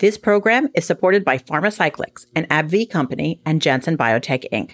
This 0.00 0.16
program 0.16 0.70
is 0.74 0.86
supported 0.86 1.26
by 1.26 1.36
Pharmacyclics, 1.36 2.24
an 2.34 2.46
AbbVie 2.46 2.88
company, 2.88 3.42
and 3.44 3.60
Janssen 3.60 3.98
Biotech 3.98 4.46
Inc. 4.50 4.70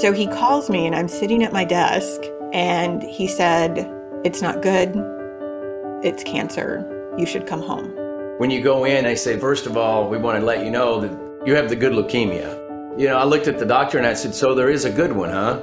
So 0.00 0.12
he 0.12 0.26
calls 0.26 0.68
me, 0.68 0.84
and 0.84 0.96
I'm 0.96 1.06
sitting 1.06 1.44
at 1.44 1.52
my 1.52 1.64
desk, 1.64 2.22
and 2.52 3.04
he 3.04 3.28
said, 3.28 3.88
It's 4.24 4.42
not 4.42 4.62
good. 4.62 4.96
It's 6.02 6.24
cancer. 6.24 7.14
You 7.16 7.24
should 7.24 7.46
come 7.46 7.62
home. 7.62 7.94
When 8.38 8.50
you 8.50 8.60
go 8.60 8.84
in, 8.84 9.04
they 9.04 9.14
say, 9.14 9.38
First 9.38 9.66
of 9.66 9.76
all, 9.76 10.08
we 10.08 10.18
want 10.18 10.40
to 10.40 10.44
let 10.44 10.64
you 10.64 10.72
know 10.72 11.02
that 11.02 11.46
you 11.46 11.54
have 11.54 11.68
the 11.68 11.76
good 11.76 11.92
leukemia. 11.92 12.98
You 12.98 13.06
know, 13.06 13.16
I 13.16 13.22
looked 13.22 13.46
at 13.46 13.60
the 13.60 13.66
doctor 13.66 13.96
and 13.96 14.08
I 14.08 14.14
said, 14.14 14.34
So 14.34 14.56
there 14.56 14.70
is 14.70 14.84
a 14.84 14.90
good 14.90 15.12
one, 15.12 15.30
huh? 15.30 15.62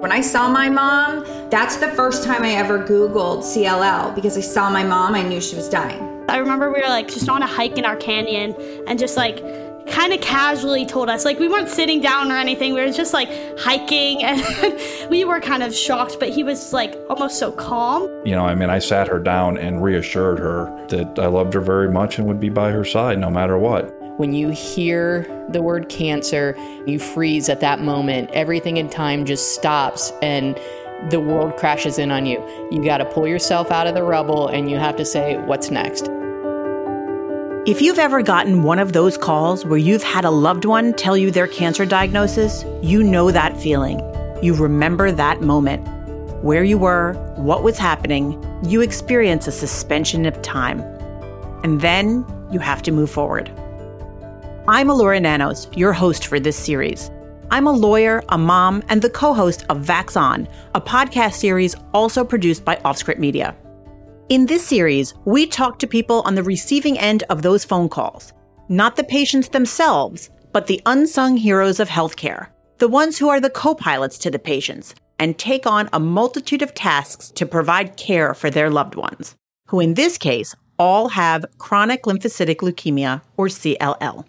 When 0.00 0.12
I 0.12 0.22
saw 0.22 0.48
my 0.48 0.70
mom, 0.70 1.26
that's 1.50 1.76
the 1.76 1.88
first 1.88 2.24
time 2.24 2.42
I 2.42 2.52
ever 2.52 2.78
Googled 2.78 3.40
CLL 3.42 4.14
because 4.14 4.34
I 4.34 4.40
saw 4.40 4.70
my 4.70 4.82
mom, 4.82 5.14
I 5.14 5.22
knew 5.22 5.42
she 5.42 5.56
was 5.56 5.68
dying. 5.68 6.24
I 6.26 6.38
remember 6.38 6.72
we 6.72 6.80
were 6.80 6.88
like 6.88 7.08
just 7.08 7.28
on 7.28 7.42
a 7.42 7.46
hike 7.46 7.76
in 7.76 7.84
our 7.84 7.96
canyon 7.96 8.56
and 8.86 8.98
just 8.98 9.18
like 9.18 9.44
kind 9.90 10.14
of 10.14 10.22
casually 10.22 10.86
told 10.86 11.10
us 11.10 11.26
like 11.26 11.38
we 11.38 11.48
weren't 11.48 11.68
sitting 11.68 12.00
down 12.00 12.32
or 12.32 12.36
anything 12.36 12.72
we 12.72 12.80
were 12.80 12.90
just 12.90 13.12
like 13.12 13.28
hiking 13.58 14.22
and 14.24 14.40
we 15.10 15.24
were 15.24 15.40
kind 15.40 15.62
of 15.62 15.74
shocked 15.74 16.16
but 16.18 16.30
he 16.30 16.44
was 16.44 16.72
like 16.72 16.94
almost 17.10 17.38
so 17.38 17.50
calm 17.50 18.02
you 18.24 18.36
know 18.36 18.46
i 18.46 18.54
mean 18.54 18.70
i 18.70 18.78
sat 18.78 19.08
her 19.08 19.18
down 19.18 19.58
and 19.58 19.82
reassured 19.82 20.38
her 20.38 20.66
that 20.88 21.18
i 21.18 21.26
loved 21.26 21.52
her 21.54 21.60
very 21.60 21.90
much 21.90 22.18
and 22.18 22.28
would 22.28 22.38
be 22.38 22.48
by 22.48 22.70
her 22.70 22.84
side 22.84 23.18
no 23.18 23.30
matter 23.30 23.58
what 23.58 23.99
when 24.20 24.34
you 24.34 24.50
hear 24.50 25.26
the 25.48 25.62
word 25.62 25.88
cancer, 25.88 26.54
you 26.86 26.98
freeze 26.98 27.48
at 27.48 27.60
that 27.60 27.80
moment. 27.80 28.28
Everything 28.32 28.76
in 28.76 28.90
time 28.90 29.24
just 29.24 29.54
stops 29.54 30.12
and 30.20 30.60
the 31.08 31.18
world 31.18 31.56
crashes 31.56 31.98
in 31.98 32.10
on 32.10 32.26
you. 32.26 32.38
You 32.70 32.84
got 32.84 32.98
to 32.98 33.06
pull 33.06 33.26
yourself 33.26 33.70
out 33.70 33.86
of 33.86 33.94
the 33.94 34.02
rubble 34.02 34.48
and 34.48 34.70
you 34.70 34.76
have 34.76 34.94
to 34.96 35.06
say, 35.06 35.38
What's 35.38 35.70
next? 35.70 36.10
If 37.66 37.80
you've 37.80 37.98
ever 37.98 38.20
gotten 38.20 38.62
one 38.62 38.78
of 38.78 38.92
those 38.92 39.16
calls 39.16 39.64
where 39.64 39.78
you've 39.78 40.02
had 40.02 40.26
a 40.26 40.30
loved 40.30 40.66
one 40.66 40.92
tell 40.92 41.16
you 41.16 41.30
their 41.30 41.46
cancer 41.46 41.86
diagnosis, 41.86 42.66
you 42.82 43.02
know 43.02 43.30
that 43.30 43.56
feeling. 43.56 44.00
You 44.42 44.52
remember 44.54 45.10
that 45.12 45.40
moment. 45.40 45.88
Where 46.44 46.62
you 46.62 46.76
were, 46.76 47.14
what 47.36 47.62
was 47.62 47.78
happening, 47.78 48.38
you 48.68 48.82
experience 48.82 49.46
a 49.46 49.52
suspension 49.52 50.26
of 50.26 50.42
time. 50.42 50.80
And 51.64 51.80
then 51.80 52.26
you 52.50 52.58
have 52.58 52.82
to 52.82 52.92
move 52.92 53.10
forward. 53.10 53.50
I'm 54.72 54.88
Elura 54.88 55.18
Nanos, 55.18 55.66
your 55.74 55.92
host 55.92 56.28
for 56.28 56.38
this 56.38 56.56
series. 56.56 57.10
I'm 57.50 57.66
a 57.66 57.72
lawyer, 57.72 58.22
a 58.28 58.38
mom, 58.38 58.84
and 58.88 59.02
the 59.02 59.10
co 59.10 59.34
host 59.34 59.64
of 59.68 59.84
Vax 59.84 60.16
On, 60.16 60.46
a 60.76 60.80
podcast 60.80 61.32
series 61.32 61.74
also 61.92 62.24
produced 62.24 62.64
by 62.64 62.76
OffScrip 62.76 63.18
Media. 63.18 63.56
In 64.28 64.46
this 64.46 64.64
series, 64.64 65.12
we 65.24 65.44
talk 65.44 65.80
to 65.80 65.88
people 65.88 66.22
on 66.24 66.36
the 66.36 66.44
receiving 66.44 66.96
end 67.00 67.24
of 67.30 67.42
those 67.42 67.64
phone 67.64 67.88
calls, 67.88 68.32
not 68.68 68.94
the 68.94 69.02
patients 69.02 69.48
themselves, 69.48 70.30
but 70.52 70.68
the 70.68 70.80
unsung 70.86 71.36
heroes 71.36 71.80
of 71.80 71.88
healthcare, 71.88 72.46
the 72.78 72.86
ones 72.86 73.18
who 73.18 73.28
are 73.28 73.40
the 73.40 73.50
co 73.50 73.74
pilots 73.74 74.18
to 74.18 74.30
the 74.30 74.38
patients 74.38 74.94
and 75.18 75.36
take 75.36 75.66
on 75.66 75.88
a 75.92 75.98
multitude 75.98 76.62
of 76.62 76.74
tasks 76.74 77.32
to 77.32 77.44
provide 77.44 77.96
care 77.96 78.34
for 78.34 78.50
their 78.50 78.70
loved 78.70 78.94
ones, 78.94 79.34
who 79.66 79.80
in 79.80 79.94
this 79.94 80.16
case 80.16 80.54
all 80.78 81.08
have 81.08 81.44
chronic 81.58 82.04
lymphocytic 82.04 82.58
leukemia 82.58 83.20
or 83.36 83.48
CLL. 83.48 84.24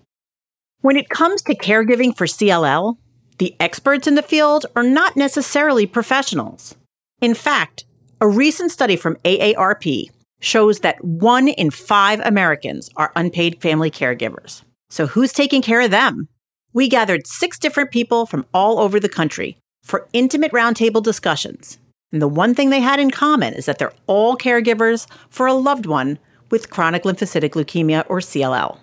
When 0.82 0.98
it 0.98 1.10
comes 1.10 1.44
to 1.44 1.56
caregiving 1.56 2.18
for 2.18 2.26
CLL, 2.26 2.98
the 3.38 3.56
experts 3.60 4.08
in 4.08 4.16
the 4.16 4.24
field 4.24 4.66
are 4.76 4.82
not 4.84 5.16
necessarily 5.16 5.86
professionals. 5.86 6.74
In 7.22 7.36
fact, 7.36 7.86
a 8.20 8.28
recent 8.28 8.72
study 8.72 8.96
from 8.96 9.18
AARP 9.18 10.10
shows 10.40 10.80
that 10.80 11.04
one 11.04 11.50
in 11.50 11.70
five 11.70 12.20
Americans 12.22 12.90
are 12.96 13.12
unpaid 13.16 13.62
family 13.62 13.92
caregivers. 13.92 14.64
So 14.90 15.06
who's 15.06 15.34
taking 15.34 15.62
care 15.62 15.82
of 15.82 15.92
them? 15.92 16.28
We 16.74 16.90
gathered 16.90 17.28
six 17.28 17.60
different 17.60 17.92
people 17.92 18.26
from 18.26 18.48
all 18.52 18.80
over 18.80 19.00
the 19.00 19.08
country 19.08 19.58
for 19.84 20.08
intimate 20.14 20.52
roundtable 20.52 21.04
discussions. 21.04 21.78
And 22.12 22.24
the 22.24 22.28
one 22.28 22.56
thing 22.56 22.72
they 22.72 22.82
had 22.82 23.00
in 23.00 23.12
common 23.12 23.54
is 23.54 23.68
that 23.68 23.78
they're 23.78 23.94
all 24.08 24.36
caregivers 24.36 25.06
for 25.30 25.46
a 25.46 25.54
loved 25.54 25.86
one 25.86 26.18
with 26.50 26.72
chronic 26.72 27.04
lymphocytic 27.04 27.52
leukemia 27.52 28.04
or 28.10 28.18
CLL. 28.18 28.80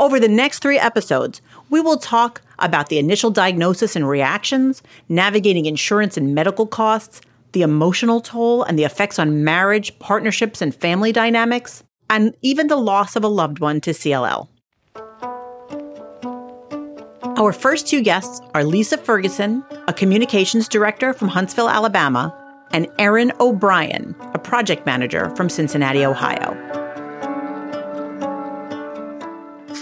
Over 0.00 0.18
the 0.18 0.28
next 0.28 0.60
three 0.60 0.78
episodes, 0.78 1.42
we 1.68 1.78
will 1.78 1.98
talk 1.98 2.40
about 2.58 2.88
the 2.88 2.98
initial 2.98 3.30
diagnosis 3.30 3.94
and 3.94 4.08
reactions, 4.08 4.82
navigating 5.10 5.66
insurance 5.66 6.16
and 6.16 6.34
medical 6.34 6.66
costs, 6.66 7.20
the 7.52 7.60
emotional 7.60 8.22
toll 8.22 8.62
and 8.62 8.78
the 8.78 8.84
effects 8.84 9.18
on 9.18 9.44
marriage, 9.44 9.96
partnerships, 9.98 10.62
and 10.62 10.74
family 10.74 11.12
dynamics, 11.12 11.84
and 12.08 12.34
even 12.40 12.68
the 12.68 12.76
loss 12.76 13.14
of 13.14 13.24
a 13.24 13.28
loved 13.28 13.58
one 13.58 13.78
to 13.82 13.90
CLL. 13.90 14.48
Our 17.38 17.52
first 17.52 17.86
two 17.86 18.00
guests 18.00 18.40
are 18.54 18.64
Lisa 18.64 18.96
Ferguson, 18.96 19.62
a 19.86 19.92
communications 19.92 20.66
director 20.66 21.12
from 21.12 21.28
Huntsville, 21.28 21.68
Alabama, 21.68 22.34
and 22.72 22.88
Erin 22.98 23.32
O'Brien, 23.38 24.16
a 24.32 24.38
project 24.38 24.86
manager 24.86 25.28
from 25.36 25.50
Cincinnati, 25.50 26.06
Ohio. 26.06 26.79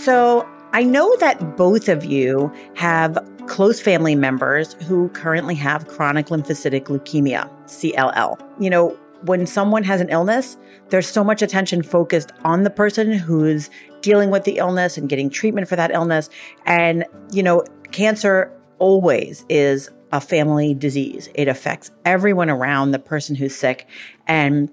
So 0.03 0.49
I 0.73 0.85
know 0.85 1.15
that 1.17 1.57
both 1.57 1.89
of 1.89 2.05
you 2.05 2.53
have 2.77 3.19
close 3.47 3.81
family 3.81 4.15
members 4.15 4.75
who 4.85 5.09
currently 5.11 5.55
have 5.57 5.89
chronic 5.89 6.27
lymphocytic 6.27 6.85
leukemia, 6.85 7.51
CLL. 7.65 8.39
You 8.61 8.71
know, 8.71 8.97
when 9.23 9.47
someone 9.47 9.83
has 9.83 10.01
an 10.01 10.09
illness, 10.11 10.57
there's 10.91 11.09
so 11.09 11.25
much 11.25 11.43
attention 11.43 11.83
focused 11.83 12.33
on 12.45 12.63
the 12.63 12.71
person 12.71 13.13
who's 13.13 13.71
dealing 14.01 14.31
with 14.31 14.45
the 14.45 14.59
illness 14.59 14.97
and 14.97 15.09
getting 15.09 15.31
treatment 15.31 15.69
for 15.69 15.77
that 15.77 15.91
illness. 15.91 16.31
And, 16.65 17.05
you 17.33 17.43
know, 17.43 17.65
cancer 17.91 18.53
always 18.79 19.45
is 19.49 19.91
a 20.13 20.21
family 20.21 20.75
disease. 20.75 21.29
It 21.35 21.49
affects 21.49 21.91
everyone 22.05 22.51
around 22.51 22.93
the 22.93 22.99
person 22.99 23.35
who's 23.35 23.55
sick. 23.55 23.89
And 24.27 24.71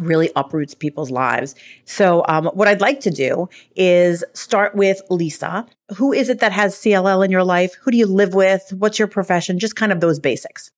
really 0.00 0.30
uproots 0.36 0.74
people's 0.74 1.10
lives. 1.10 1.54
So, 1.84 2.24
um, 2.28 2.46
what 2.46 2.68
I'd 2.68 2.80
like 2.80 3.00
to 3.00 3.10
do 3.10 3.48
is 3.74 4.24
start 4.34 4.74
with 4.74 5.00
Lisa. 5.10 5.66
Who 5.96 6.12
is 6.12 6.28
it 6.28 6.40
that 6.40 6.52
has 6.52 6.74
CLL 6.76 7.24
in 7.24 7.30
your 7.30 7.44
life? 7.44 7.74
Who 7.82 7.90
do 7.90 7.96
you 7.96 8.06
live 8.06 8.34
with? 8.34 8.72
What's 8.76 8.98
your 8.98 9.08
profession? 9.08 9.58
Just 9.58 9.76
kind 9.76 9.92
of 9.92 10.00
those 10.00 10.18
basics. 10.18 10.70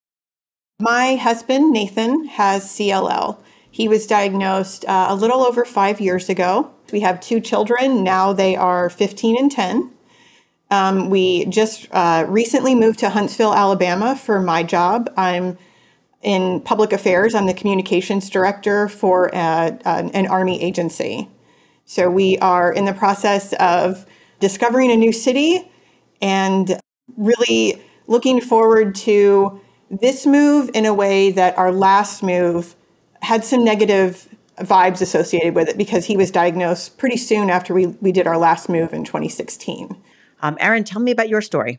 My 0.80 1.16
husband, 1.16 1.72
Nathan, 1.72 2.26
has 2.26 2.64
CLL. 2.64 3.38
He 3.70 3.88
was 3.88 4.06
diagnosed 4.06 4.84
uh, 4.86 5.06
a 5.08 5.14
little 5.14 5.42
over 5.42 5.64
five 5.64 6.00
years 6.00 6.28
ago. 6.28 6.70
We 6.92 7.00
have 7.00 7.20
two 7.20 7.40
children. 7.40 8.02
Now 8.02 8.32
they 8.32 8.56
are 8.56 8.88
15 8.88 9.36
and 9.38 9.50
10. 9.50 9.90
Um, 10.70 11.10
we 11.10 11.46
just 11.46 11.88
uh, 11.92 12.26
recently 12.28 12.74
moved 12.74 12.98
to 13.00 13.10
Huntsville, 13.10 13.54
Alabama 13.54 14.16
for 14.16 14.40
my 14.40 14.62
job. 14.62 15.12
I'm 15.16 15.58
in 16.22 16.60
public 16.60 16.92
affairs. 16.92 17.34
I'm 17.34 17.46
the 17.46 17.54
communications 17.54 18.28
director 18.28 18.88
for 18.88 19.30
a, 19.32 19.78
an 19.84 20.26
army 20.26 20.62
agency. 20.62 21.28
So 21.84 22.10
we 22.10 22.36
are 22.38 22.72
in 22.72 22.84
the 22.84 22.92
process 22.92 23.52
of 23.54 24.04
discovering 24.40 24.90
a 24.90 24.96
new 24.96 25.12
city 25.12 25.70
and 26.20 26.78
really 27.16 27.80
looking 28.06 28.40
forward 28.40 28.94
to 28.94 29.60
this 29.90 30.26
move 30.26 30.70
in 30.74 30.84
a 30.84 30.92
way 30.92 31.30
that 31.30 31.56
our 31.56 31.72
last 31.72 32.22
move 32.22 32.76
had 33.22 33.44
some 33.44 33.64
negative 33.64 34.28
vibes 34.58 35.00
associated 35.00 35.54
with 35.54 35.68
it 35.68 35.78
because 35.78 36.06
he 36.06 36.16
was 36.16 36.30
diagnosed 36.30 36.98
pretty 36.98 37.16
soon 37.16 37.48
after 37.48 37.72
we, 37.72 37.86
we 37.86 38.12
did 38.12 38.26
our 38.26 38.36
last 38.36 38.68
move 38.68 38.92
in 38.92 39.04
2016. 39.04 39.96
Um, 40.42 40.56
Erin, 40.60 40.84
tell 40.84 41.00
me 41.00 41.10
about 41.10 41.28
your 41.28 41.40
story. 41.40 41.78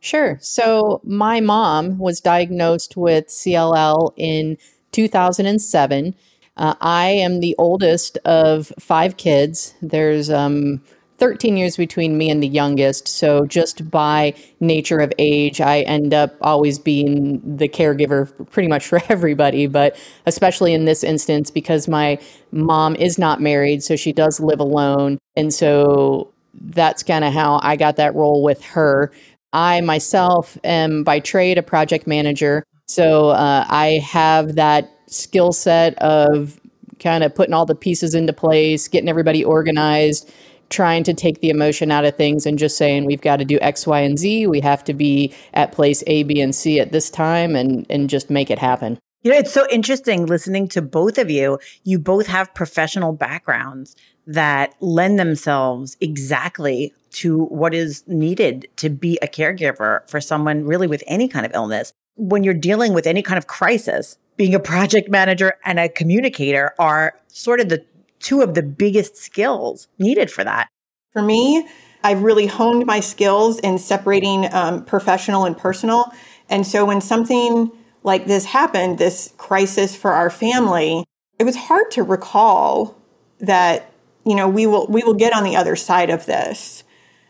Sure. 0.00 0.38
So 0.40 1.00
my 1.04 1.40
mom 1.40 1.98
was 1.98 2.20
diagnosed 2.20 2.96
with 2.96 3.26
CLL 3.28 4.12
in 4.16 4.56
2007. 4.92 6.14
Uh, 6.56 6.74
I 6.80 7.08
am 7.08 7.40
the 7.40 7.54
oldest 7.58 8.16
of 8.24 8.72
five 8.78 9.16
kids. 9.18 9.74
There's 9.82 10.30
um, 10.30 10.82
13 11.18 11.58
years 11.58 11.76
between 11.76 12.16
me 12.16 12.30
and 12.30 12.42
the 12.42 12.48
youngest. 12.48 13.06
So, 13.06 13.44
just 13.46 13.90
by 13.90 14.34
nature 14.58 14.98
of 15.00 15.12
age, 15.18 15.60
I 15.60 15.80
end 15.82 16.12
up 16.14 16.34
always 16.40 16.78
being 16.78 17.40
the 17.56 17.68
caregiver 17.68 18.30
pretty 18.50 18.68
much 18.68 18.86
for 18.86 19.00
everybody, 19.10 19.66
but 19.66 19.96
especially 20.26 20.72
in 20.72 20.86
this 20.86 21.04
instance 21.04 21.50
because 21.50 21.88
my 21.88 22.18
mom 22.52 22.96
is 22.96 23.18
not 23.18 23.40
married. 23.40 23.82
So, 23.82 23.96
she 23.96 24.12
does 24.12 24.40
live 24.40 24.60
alone. 24.60 25.18
And 25.36 25.52
so, 25.52 26.32
that's 26.54 27.02
kind 27.02 27.24
of 27.24 27.32
how 27.32 27.60
I 27.62 27.76
got 27.76 27.96
that 27.96 28.14
role 28.14 28.42
with 28.42 28.62
her. 28.64 29.12
I 29.52 29.80
myself 29.80 30.58
am 30.64 31.04
by 31.04 31.20
trade 31.20 31.58
a 31.58 31.62
project 31.62 32.06
manager. 32.06 32.64
So 32.86 33.30
uh, 33.30 33.64
I 33.68 34.00
have 34.04 34.56
that 34.56 34.90
skill 35.06 35.52
set 35.52 35.94
of 35.98 36.60
kind 36.98 37.24
of 37.24 37.34
putting 37.34 37.54
all 37.54 37.66
the 37.66 37.74
pieces 37.74 38.14
into 38.14 38.32
place, 38.32 38.88
getting 38.88 39.08
everybody 39.08 39.42
organized, 39.42 40.30
trying 40.68 41.02
to 41.04 41.14
take 41.14 41.40
the 41.40 41.50
emotion 41.50 41.90
out 41.90 42.04
of 42.04 42.16
things 42.16 42.46
and 42.46 42.58
just 42.58 42.76
saying 42.76 43.04
we've 43.04 43.20
got 43.20 43.36
to 43.36 43.44
do 43.44 43.58
X, 43.60 43.86
Y, 43.86 44.00
and 44.00 44.18
Z. 44.18 44.46
We 44.46 44.60
have 44.60 44.84
to 44.84 44.94
be 44.94 45.34
at 45.54 45.72
place 45.72 46.04
A, 46.06 46.22
B, 46.22 46.40
and 46.40 46.54
C 46.54 46.78
at 46.78 46.92
this 46.92 47.10
time 47.10 47.56
and, 47.56 47.86
and 47.90 48.08
just 48.08 48.30
make 48.30 48.50
it 48.50 48.58
happen. 48.58 48.98
You 49.22 49.32
know, 49.32 49.38
it's 49.38 49.52
so 49.52 49.66
interesting 49.70 50.26
listening 50.26 50.68
to 50.68 50.80
both 50.80 51.18
of 51.18 51.28
you. 51.28 51.58
You 51.84 51.98
both 51.98 52.26
have 52.28 52.54
professional 52.54 53.12
backgrounds 53.12 53.94
that 54.26 54.74
lend 54.80 55.18
themselves 55.18 55.96
exactly 56.00 56.94
to 57.12 57.44
what 57.44 57.74
is 57.74 58.06
needed 58.06 58.68
to 58.76 58.88
be 58.88 59.18
a 59.22 59.26
caregiver 59.26 60.08
for 60.08 60.20
someone 60.20 60.64
really 60.64 60.86
with 60.86 61.02
any 61.06 61.28
kind 61.28 61.44
of 61.44 61.52
illness. 61.54 61.92
When 62.16 62.44
you're 62.44 62.54
dealing 62.54 62.92
with 62.92 63.06
any 63.06 63.22
kind 63.22 63.38
of 63.38 63.46
crisis, 63.46 64.18
being 64.36 64.54
a 64.54 64.60
project 64.60 65.08
manager 65.08 65.54
and 65.64 65.78
a 65.78 65.88
communicator 65.88 66.74
are 66.78 67.14
sort 67.28 67.60
of 67.60 67.68
the 67.68 67.84
two 68.20 68.42
of 68.42 68.54
the 68.54 68.62
biggest 68.62 69.16
skills 69.16 69.88
needed 69.98 70.30
for 70.30 70.44
that. 70.44 70.68
For 71.12 71.22
me, 71.22 71.66
I've 72.02 72.22
really 72.22 72.46
honed 72.46 72.86
my 72.86 73.00
skills 73.00 73.58
in 73.58 73.78
separating 73.78 74.52
um, 74.52 74.84
professional 74.84 75.44
and 75.44 75.56
personal. 75.56 76.12
And 76.48 76.66
so 76.66 76.84
when 76.84 77.00
something 77.00 77.70
like 78.02 78.26
this 78.26 78.46
happened, 78.46 78.98
this 78.98 79.34
crisis 79.36 79.94
for 79.94 80.12
our 80.12 80.30
family, 80.30 81.04
it 81.38 81.44
was 81.44 81.56
hard 81.56 81.90
to 81.92 82.02
recall 82.02 82.96
that, 83.40 83.92
you 84.24 84.34
know, 84.34 84.48
we 84.48 84.66
will 84.66 84.86
we 84.88 85.02
will 85.02 85.14
get 85.14 85.34
on 85.34 85.44
the 85.44 85.56
other 85.56 85.76
side 85.76 86.10
of 86.10 86.26
this. 86.26 86.84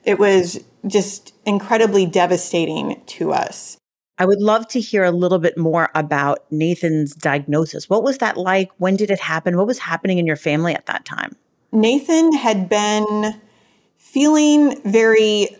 It 0.04 0.18
was 0.18 0.62
just 0.86 1.34
incredibly 1.44 2.06
devastating 2.06 3.00
to 3.06 3.32
us. 3.32 3.76
I 4.18 4.26
would 4.26 4.40
love 4.40 4.68
to 4.68 4.80
hear 4.80 5.02
a 5.02 5.10
little 5.10 5.38
bit 5.38 5.56
more 5.56 5.88
about 5.94 6.44
Nathan's 6.50 7.14
diagnosis. 7.14 7.88
What 7.88 8.02
was 8.02 8.18
that 8.18 8.36
like? 8.36 8.70
When 8.76 8.96
did 8.96 9.10
it 9.10 9.20
happen? 9.20 9.56
What 9.56 9.66
was 9.66 9.78
happening 9.78 10.18
in 10.18 10.26
your 10.26 10.36
family 10.36 10.74
at 10.74 10.86
that 10.86 11.06
time? 11.06 11.36
Nathan 11.72 12.34
had 12.34 12.68
been 12.68 13.40
feeling 13.96 14.80
very 14.82 15.56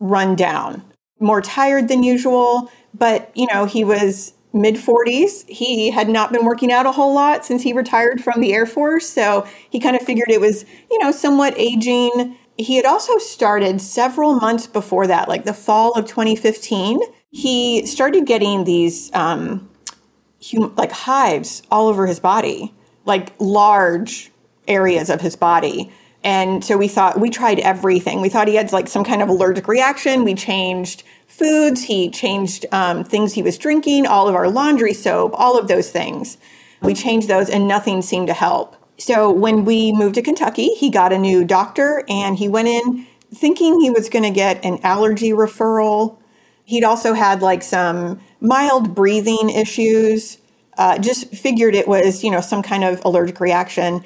run 0.00 0.36
down, 0.36 0.82
more 1.20 1.40
tired 1.40 1.88
than 1.88 2.02
usual, 2.02 2.70
but 2.92 3.30
you 3.34 3.46
know, 3.46 3.64
he 3.64 3.84
was 3.84 4.34
mid 4.52 4.74
40s. 4.74 5.48
He 5.48 5.90
had 5.90 6.08
not 6.08 6.32
been 6.32 6.44
working 6.44 6.70
out 6.70 6.84
a 6.84 6.92
whole 6.92 7.14
lot 7.14 7.44
since 7.44 7.62
he 7.62 7.72
retired 7.72 8.22
from 8.22 8.40
the 8.40 8.52
Air 8.52 8.66
Force, 8.66 9.08
so 9.08 9.46
he 9.70 9.80
kind 9.80 9.96
of 9.96 10.02
figured 10.02 10.30
it 10.30 10.40
was, 10.40 10.64
you 10.90 10.98
know, 10.98 11.12
somewhat 11.12 11.54
aging. 11.56 12.36
He 12.58 12.76
had 12.76 12.84
also 12.84 13.18
started 13.18 13.80
several 13.80 14.34
months 14.34 14.66
before 14.66 15.06
that, 15.06 15.28
like 15.28 15.44
the 15.44 15.54
fall 15.54 15.92
of 15.92 16.06
2015. 16.06 17.00
He 17.30 17.86
started 17.86 18.26
getting 18.26 18.64
these 18.64 19.12
um, 19.14 19.68
hum- 20.42 20.74
like 20.76 20.92
hives 20.92 21.62
all 21.70 21.88
over 21.88 22.06
his 22.06 22.20
body, 22.20 22.74
like 23.04 23.32
large 23.38 24.30
areas 24.68 25.10
of 25.10 25.20
his 25.20 25.34
body. 25.34 25.90
And 26.24 26.64
so 26.64 26.76
we 26.76 26.88
thought, 26.88 27.18
we 27.18 27.30
tried 27.30 27.58
everything. 27.60 28.20
We 28.20 28.28
thought 28.28 28.48
he 28.48 28.54
had 28.54 28.72
like 28.72 28.86
some 28.86 29.02
kind 29.02 29.22
of 29.22 29.28
allergic 29.28 29.66
reaction. 29.66 30.24
We 30.24 30.34
changed 30.34 31.02
foods, 31.26 31.82
he 31.82 32.10
changed 32.10 32.66
um, 32.72 33.02
things 33.02 33.32
he 33.32 33.42
was 33.42 33.56
drinking, 33.56 34.06
all 34.06 34.28
of 34.28 34.34
our 34.34 34.48
laundry 34.48 34.92
soap, 34.92 35.32
all 35.34 35.58
of 35.58 35.66
those 35.66 35.90
things. 35.90 36.36
We 36.82 36.94
changed 36.94 37.28
those 37.28 37.48
and 37.48 37.66
nothing 37.66 38.02
seemed 38.02 38.26
to 38.26 38.34
help. 38.34 38.76
So 39.02 39.32
when 39.32 39.64
we 39.64 39.92
moved 39.92 40.14
to 40.14 40.22
Kentucky, 40.22 40.68
he 40.68 40.88
got 40.88 41.12
a 41.12 41.18
new 41.18 41.44
doctor 41.44 42.04
and 42.08 42.38
he 42.38 42.48
went 42.48 42.68
in 42.68 43.04
thinking 43.34 43.80
he 43.80 43.90
was 43.90 44.08
going 44.08 44.22
to 44.22 44.30
get 44.30 44.64
an 44.64 44.78
allergy 44.84 45.30
referral. 45.30 46.18
He'd 46.66 46.84
also 46.84 47.12
had 47.12 47.42
like 47.42 47.64
some 47.64 48.20
mild 48.40 48.94
breathing 48.94 49.50
issues. 49.50 50.38
Uh, 50.78 50.98
just 50.98 51.34
figured 51.34 51.74
it 51.74 51.88
was, 51.88 52.22
you 52.22 52.30
know, 52.30 52.40
some 52.40 52.62
kind 52.62 52.84
of 52.84 53.04
allergic 53.04 53.40
reaction. 53.40 54.04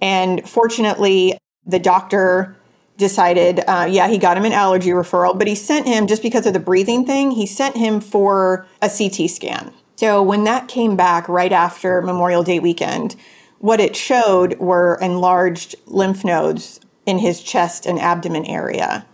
And 0.00 0.48
fortunately, 0.48 1.36
the 1.66 1.78
doctor 1.78 2.56
decided, 2.96 3.60
uh, 3.68 3.86
yeah, 3.90 4.08
he 4.08 4.16
got 4.16 4.38
him 4.38 4.46
an 4.46 4.52
allergy 4.52 4.90
referral, 4.90 5.38
but 5.38 5.46
he 5.46 5.54
sent 5.54 5.86
him, 5.86 6.06
just 6.06 6.22
because 6.22 6.46
of 6.46 6.54
the 6.54 6.58
breathing 6.58 7.04
thing, 7.04 7.32
he 7.32 7.44
sent 7.44 7.76
him 7.76 8.00
for 8.00 8.66
a 8.80 8.88
CT 8.88 9.28
scan. 9.28 9.74
So 9.96 10.22
when 10.22 10.44
that 10.44 10.68
came 10.68 10.96
back 10.96 11.28
right 11.28 11.52
after 11.52 12.00
Memorial 12.00 12.42
Day 12.42 12.60
weekend, 12.60 13.14
what 13.58 13.80
it 13.80 13.96
showed 13.96 14.58
were 14.58 14.98
enlarged 15.00 15.74
lymph 15.86 16.24
nodes 16.24 16.80
in 17.06 17.18
his 17.18 17.42
chest 17.42 17.86
and 17.86 17.98
abdomen 17.98 18.44
area, 18.44 19.06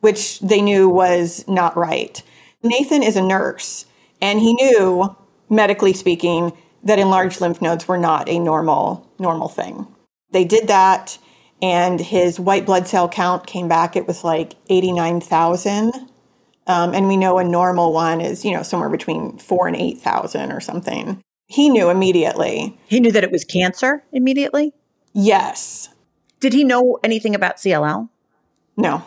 which 0.00 0.40
they 0.40 0.60
knew 0.60 0.88
was 0.88 1.46
not 1.48 1.76
right. 1.76 2.22
Nathan 2.62 3.02
is 3.02 3.16
a 3.16 3.22
nurse, 3.22 3.86
and 4.20 4.40
he 4.40 4.54
knew, 4.54 5.16
medically 5.48 5.92
speaking, 5.92 6.52
that 6.82 6.98
enlarged 6.98 7.40
lymph 7.40 7.60
nodes 7.60 7.86
were 7.86 7.98
not 7.98 8.28
a 8.28 8.38
normal 8.38 9.06
normal 9.18 9.48
thing. 9.48 9.86
They 10.32 10.44
did 10.44 10.68
that 10.68 11.18
and 11.62 12.00
his 12.00 12.40
white 12.40 12.66
blood 12.66 12.86
cell 12.86 13.08
count 13.08 13.46
came 13.46 13.68
back. 13.68 13.96
It 13.96 14.06
was 14.06 14.24
like 14.24 14.54
89,000. 14.68 15.92
Um, 16.66 16.94
and 16.94 17.08
we 17.08 17.16
know 17.16 17.38
a 17.38 17.44
normal 17.44 17.92
one 17.92 18.20
is, 18.20 18.44
you 18.44 18.52
know, 18.52 18.62
somewhere 18.62 18.88
between 18.88 19.38
four 19.38 19.66
and 19.66 19.76
8,000 19.76 20.52
or 20.52 20.60
something. 20.60 21.20
He 21.50 21.68
knew 21.68 21.90
immediately. 21.90 22.78
He 22.86 23.00
knew 23.00 23.12
that 23.12 23.24
it 23.24 23.30
was 23.30 23.44
cancer 23.44 24.04
immediately? 24.12 24.72
Yes. 25.12 25.88
Did 26.38 26.52
he 26.52 26.64
know 26.64 26.98
anything 27.02 27.34
about 27.34 27.56
CLL? 27.56 28.08
No. 28.76 29.02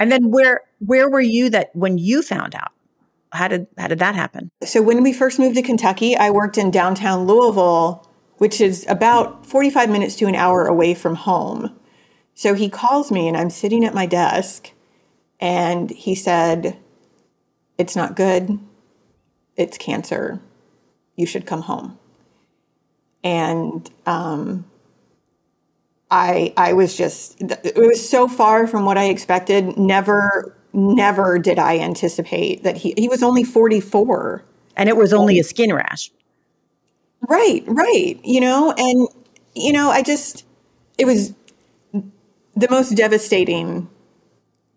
And 0.00 0.10
then 0.10 0.30
where 0.30 0.62
where 0.78 1.08
were 1.08 1.20
you 1.20 1.50
that 1.50 1.70
when 1.74 1.98
you 1.98 2.22
found 2.22 2.54
out? 2.54 2.72
How 3.32 3.48
did 3.48 3.66
how 3.76 3.88
did 3.88 3.98
that 3.98 4.14
happen? 4.14 4.50
So 4.64 4.82
when 4.82 5.02
we 5.02 5.12
first 5.12 5.38
moved 5.38 5.56
to 5.56 5.62
Kentucky, 5.62 6.16
I 6.16 6.30
worked 6.30 6.58
in 6.58 6.70
downtown 6.70 7.26
Louisville 7.26 8.06
which 8.38 8.60
is 8.60 8.84
about 8.88 9.46
45 9.46 9.90
minutes 9.90 10.16
to 10.16 10.26
an 10.26 10.34
hour 10.34 10.66
away 10.66 10.94
from 10.94 11.14
home. 11.14 11.78
So 12.34 12.54
he 12.54 12.68
calls 12.68 13.10
me, 13.10 13.28
and 13.28 13.36
I'm 13.36 13.50
sitting 13.50 13.84
at 13.84 13.94
my 13.94 14.06
desk, 14.06 14.72
and 15.40 15.90
he 15.90 16.14
said, 16.14 16.76
It's 17.78 17.96
not 17.96 18.16
good. 18.16 18.58
It's 19.56 19.78
cancer. 19.78 20.40
You 21.16 21.26
should 21.26 21.46
come 21.46 21.62
home. 21.62 21.98
And 23.24 23.90
um, 24.06 24.64
I, 26.10 26.52
I 26.56 26.74
was 26.74 26.96
just, 26.96 27.40
it 27.40 27.76
was 27.76 28.08
so 28.08 28.28
far 28.28 28.66
from 28.66 28.84
what 28.84 28.96
I 28.96 29.06
expected. 29.06 29.76
Never, 29.76 30.56
never 30.72 31.38
did 31.38 31.58
I 31.58 31.78
anticipate 31.78 32.62
that 32.62 32.76
he, 32.76 32.94
he 32.96 33.08
was 33.08 33.22
only 33.22 33.42
44. 33.42 34.44
And 34.76 34.88
it 34.88 34.96
was 34.96 35.12
only 35.12 35.40
a 35.40 35.44
skin 35.44 35.72
rash. 35.72 36.10
Right, 37.28 37.64
right. 37.66 38.20
You 38.22 38.40
know, 38.40 38.74
and, 38.76 39.08
you 39.54 39.72
know, 39.72 39.90
I 39.90 40.02
just, 40.02 40.44
it 40.98 41.06
was 41.06 41.34
the 41.92 42.68
most 42.70 42.90
devastating 42.90 43.88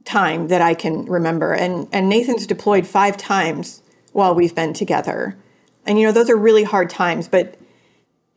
time 0.06 0.48
that 0.48 0.62
I 0.62 0.74
can 0.74 1.06
remember. 1.06 1.54
And, 1.54 1.88
and 1.92 2.10
Nathan's 2.10 2.48
deployed 2.48 2.88
five 2.88 3.18
times 3.18 3.84
while 4.12 4.34
we've 4.34 4.56
been 4.56 4.74
together. 4.74 5.38
And, 5.86 6.00
you 6.00 6.06
know, 6.06 6.12
those 6.12 6.30
are 6.30 6.38
really 6.38 6.64
hard 6.64 6.90
times, 6.90 7.28
but 7.28 7.58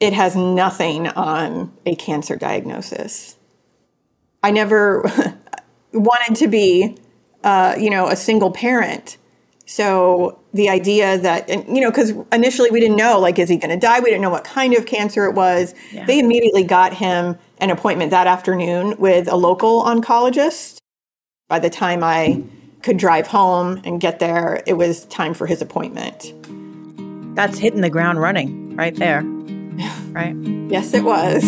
it 0.00 0.12
has 0.12 0.34
nothing 0.34 1.08
on 1.08 1.72
a 1.86 1.94
cancer 1.94 2.36
diagnosis. 2.36 3.36
I 4.42 4.50
never 4.50 5.02
wanted 5.92 6.36
to 6.36 6.48
be, 6.48 6.96
uh, 7.44 7.76
you 7.78 7.90
know, 7.90 8.08
a 8.08 8.16
single 8.16 8.50
parent. 8.50 9.18
So 9.64 10.40
the 10.52 10.68
idea 10.68 11.18
that, 11.18 11.48
and, 11.48 11.64
you 11.74 11.80
know, 11.80 11.90
because 11.90 12.12
initially 12.32 12.70
we 12.70 12.80
didn't 12.80 12.96
know, 12.96 13.18
like, 13.20 13.38
is 13.38 13.48
he 13.48 13.56
going 13.56 13.70
to 13.70 13.76
die? 13.76 14.00
We 14.00 14.06
didn't 14.06 14.22
know 14.22 14.30
what 14.30 14.44
kind 14.44 14.74
of 14.74 14.86
cancer 14.86 15.24
it 15.24 15.34
was. 15.34 15.74
Yeah. 15.92 16.04
They 16.04 16.18
immediately 16.18 16.64
got 16.64 16.92
him 16.92 17.38
an 17.58 17.70
appointment 17.70 18.10
that 18.10 18.26
afternoon 18.26 18.96
with 18.98 19.28
a 19.28 19.36
local 19.36 19.82
oncologist. 19.84 20.78
By 21.48 21.58
the 21.58 21.70
time 21.70 22.02
I 22.02 22.42
could 22.82 22.96
drive 22.96 23.28
home 23.28 23.80
and 23.84 24.00
get 24.00 24.18
there, 24.18 24.62
it 24.66 24.74
was 24.74 25.06
time 25.06 25.32
for 25.32 25.46
his 25.46 25.62
appointment. 25.62 26.32
That's 27.34 27.58
hitting 27.58 27.80
the 27.80 27.90
ground 27.90 28.20
running 28.20 28.76
right 28.76 28.94
there. 28.94 29.22
right? 30.12 30.34
yes, 30.70 30.92
it 30.94 31.04
was. 31.04 31.42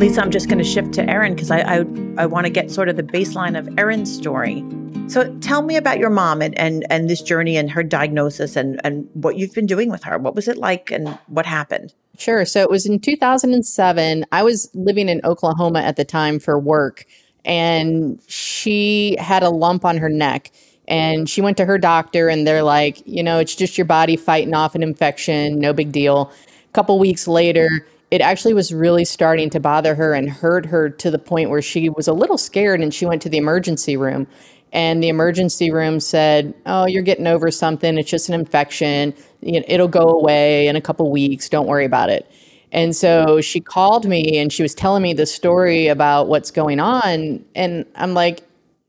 Lisa, 0.00 0.22
I'm 0.22 0.30
just 0.30 0.48
going 0.48 0.58
to 0.58 0.64
shift 0.64 0.94
to 0.94 1.08
Erin 1.10 1.34
because 1.34 1.50
I, 1.50 1.60
I, 1.60 1.84
I 2.16 2.26
want 2.26 2.46
to 2.46 2.50
get 2.50 2.70
sort 2.70 2.88
of 2.88 2.96
the 2.96 3.02
baseline 3.02 3.58
of 3.58 3.68
Erin's 3.78 4.10
story. 4.10 4.64
So 5.08 5.34
tell 5.40 5.60
me 5.62 5.76
about 5.76 5.98
your 5.98 6.08
mom 6.08 6.40
and, 6.40 6.58
and, 6.58 6.86
and 6.88 7.10
this 7.10 7.20
journey 7.20 7.56
and 7.56 7.70
her 7.70 7.82
diagnosis 7.82 8.56
and, 8.56 8.80
and 8.84 9.08
what 9.12 9.36
you've 9.36 9.52
been 9.52 9.66
doing 9.66 9.90
with 9.90 10.04
her. 10.04 10.16
What 10.18 10.34
was 10.34 10.48
it 10.48 10.56
like 10.56 10.90
and 10.90 11.18
what 11.26 11.44
happened? 11.44 11.92
Sure. 12.16 12.44
So 12.44 12.62
it 12.62 12.70
was 12.70 12.86
in 12.86 13.00
2007. 13.00 14.24
I 14.30 14.42
was 14.42 14.70
living 14.72 15.08
in 15.08 15.20
Oklahoma 15.24 15.80
at 15.80 15.96
the 15.96 16.04
time 16.04 16.38
for 16.38 16.58
work, 16.58 17.04
and 17.44 18.22
she 18.28 19.16
had 19.18 19.42
a 19.42 19.50
lump 19.50 19.84
on 19.84 19.96
her 19.98 20.08
neck. 20.08 20.50
And 20.90 21.30
she 21.30 21.40
went 21.40 21.56
to 21.56 21.64
her 21.64 21.78
doctor, 21.78 22.28
and 22.28 22.46
they're 22.46 22.62
like, 22.62 23.02
you 23.06 23.22
know, 23.22 23.38
it's 23.38 23.54
just 23.54 23.78
your 23.78 23.86
body 23.86 24.16
fighting 24.16 24.52
off 24.54 24.74
an 24.74 24.82
infection, 24.82 25.58
no 25.58 25.72
big 25.72 25.92
deal. 25.92 26.30
A 26.68 26.72
couple 26.72 26.98
weeks 26.98 27.26
later, 27.26 27.68
it 28.10 28.20
actually 28.20 28.54
was 28.54 28.74
really 28.74 29.06
starting 29.06 29.48
to 29.50 29.60
bother 29.60 29.94
her 29.94 30.12
and 30.12 30.28
hurt 30.28 30.66
her 30.66 30.90
to 30.90 31.10
the 31.10 31.18
point 31.18 31.48
where 31.48 31.62
she 31.62 31.88
was 31.88 32.08
a 32.08 32.12
little 32.12 32.36
scared 32.36 32.82
and 32.82 32.92
she 32.92 33.06
went 33.06 33.22
to 33.22 33.30
the 33.30 33.38
emergency 33.38 33.96
room 33.96 34.26
and 34.72 35.02
the 35.02 35.08
emergency 35.08 35.70
room 35.70 36.00
said, 36.00 36.54
"Oh, 36.66 36.86
you're 36.86 37.02
getting 37.02 37.26
over 37.26 37.50
something. 37.50 37.98
It's 37.98 38.10
just 38.10 38.28
an 38.28 38.34
infection. 38.34 39.14
It'll 39.42 39.88
go 39.88 40.08
away 40.08 40.68
in 40.68 40.76
a 40.76 40.80
couple 40.80 41.10
weeks. 41.10 41.48
Don't 41.48 41.66
worry 41.66 41.84
about 41.84 42.10
it." 42.10 42.30
And 42.72 42.94
so 42.94 43.40
she 43.40 43.60
called 43.60 44.06
me 44.06 44.38
and 44.38 44.52
she 44.52 44.62
was 44.62 44.74
telling 44.74 45.02
me 45.02 45.12
the 45.12 45.26
story 45.26 45.88
about 45.88 46.28
what's 46.28 46.50
going 46.50 46.78
on, 46.78 47.44
and 47.54 47.84
I'm 47.96 48.14
like, 48.14 48.42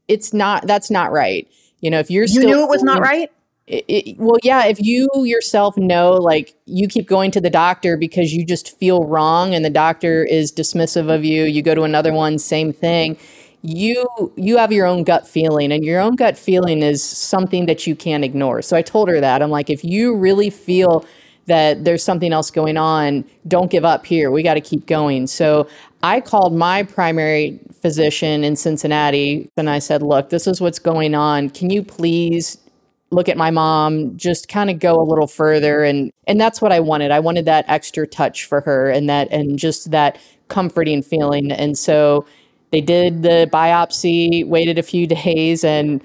"It's 0.08 0.34
not. 0.34 0.68
That's 0.68 0.92
not 0.92 1.12
right. 1.12 1.48
You 1.82 1.90
know, 1.90 2.00
if 2.00 2.10
you're 2.10 2.28
still 2.28 2.44
you 2.44 2.56
knew 2.56 2.64
it 2.64 2.70
was 2.70 2.84
not 2.84 3.02
right." 3.02 3.30
It, 3.68 3.86
it, 3.88 4.18
well, 4.18 4.38
yeah, 4.44 4.66
if 4.66 4.82
you 4.82 5.08
yourself 5.24 5.78
know, 5.78 6.14
like 6.14 6.56
you 6.66 6.88
keep 6.88 7.08
going 7.08 7.32
to 7.32 7.42
the 7.42 7.50
doctor 7.50 7.96
because 7.96 8.34
you 8.34 8.46
just 8.46 8.78
feel 8.80 9.06
wrong 9.06 9.54
and 9.54 9.64
the 9.64 9.70
doctor 9.70 10.26
is 10.26 10.52
dismissive 10.52 11.14
of 11.14 11.24
you, 11.24 11.44
you 11.44 11.62
go 11.62 11.76
to 11.76 11.84
another 11.84 12.12
one, 12.12 12.38
same 12.38 12.74
thing. 12.74 13.18
You 13.62 14.34
you 14.36 14.58
have 14.58 14.72
your 14.72 14.88
own 14.88 15.04
gut 15.04 15.28
feeling 15.28 15.72
and 15.72 15.86
your 15.86 16.02
own 16.02 16.16
gut 16.16 16.38
feeling 16.38 16.82
is 16.82 17.04
something 17.04 17.68
that 17.68 17.86
you 17.86 17.96
can't 17.96 18.24
ignore. 18.24 18.62
So 18.62 18.76
I 18.76 18.82
told 18.82 19.08
her 19.10 19.22
that. 19.22 19.42
I'm 19.42 19.52
like 19.52 19.70
if 19.70 19.84
you 19.84 20.16
really 20.16 20.50
feel 20.50 21.06
that 21.48 21.84
there's 21.84 22.04
something 22.04 22.32
else 22.32 22.52
going 22.52 22.78
on, 22.78 23.26
don't 23.48 23.72
give 23.72 23.84
up 23.84 24.06
here. 24.06 24.32
We 24.32 24.44
got 24.44 24.54
to 24.54 24.62
keep 24.62 24.86
going. 24.86 25.28
So 25.28 25.68
I 26.04 26.22
called 26.22 26.56
my 26.56 26.84
primary 26.84 27.60
physician 27.82 28.44
in 28.44 28.56
Cincinnati 28.56 29.50
and 29.58 29.70
I 29.70 29.80
said, 29.80 30.04
"Look, 30.04 30.30
this 30.30 30.48
is 30.48 30.62
what's 30.62 30.80
going 30.80 31.16
on. 31.16 31.50
Can 31.50 31.70
you 31.70 31.84
please 31.84 32.58
look 33.12 33.28
at 33.28 33.38
my 33.38 33.52
mom, 33.52 34.16
just 34.18 34.48
kind 34.48 34.70
of 34.70 34.80
go 34.80 34.96
a 34.96 35.04
little 35.04 35.28
further 35.28 35.84
and 35.84 36.12
and 36.28 36.40
that's 36.40 36.62
what 36.62 36.72
I 36.72 36.80
wanted. 36.80 37.12
I 37.12 37.20
wanted 37.20 37.46
that 37.46 37.66
extra 37.68 38.08
touch 38.08 38.46
for 38.46 38.62
her 38.62 38.90
and 38.90 39.10
that 39.10 39.30
and 39.32 39.60
just 39.60 39.92
that 39.92 40.18
comforting 40.48 41.02
feeling. 41.02 41.52
And 41.52 41.78
so 41.78 42.26
they 42.72 42.82
did 42.82 43.22
the 43.22 43.50
biopsy, 43.52 44.46
waited 44.46 44.80
a 44.80 44.84
few 44.84 45.08
days 45.26 45.64
and 45.64 46.02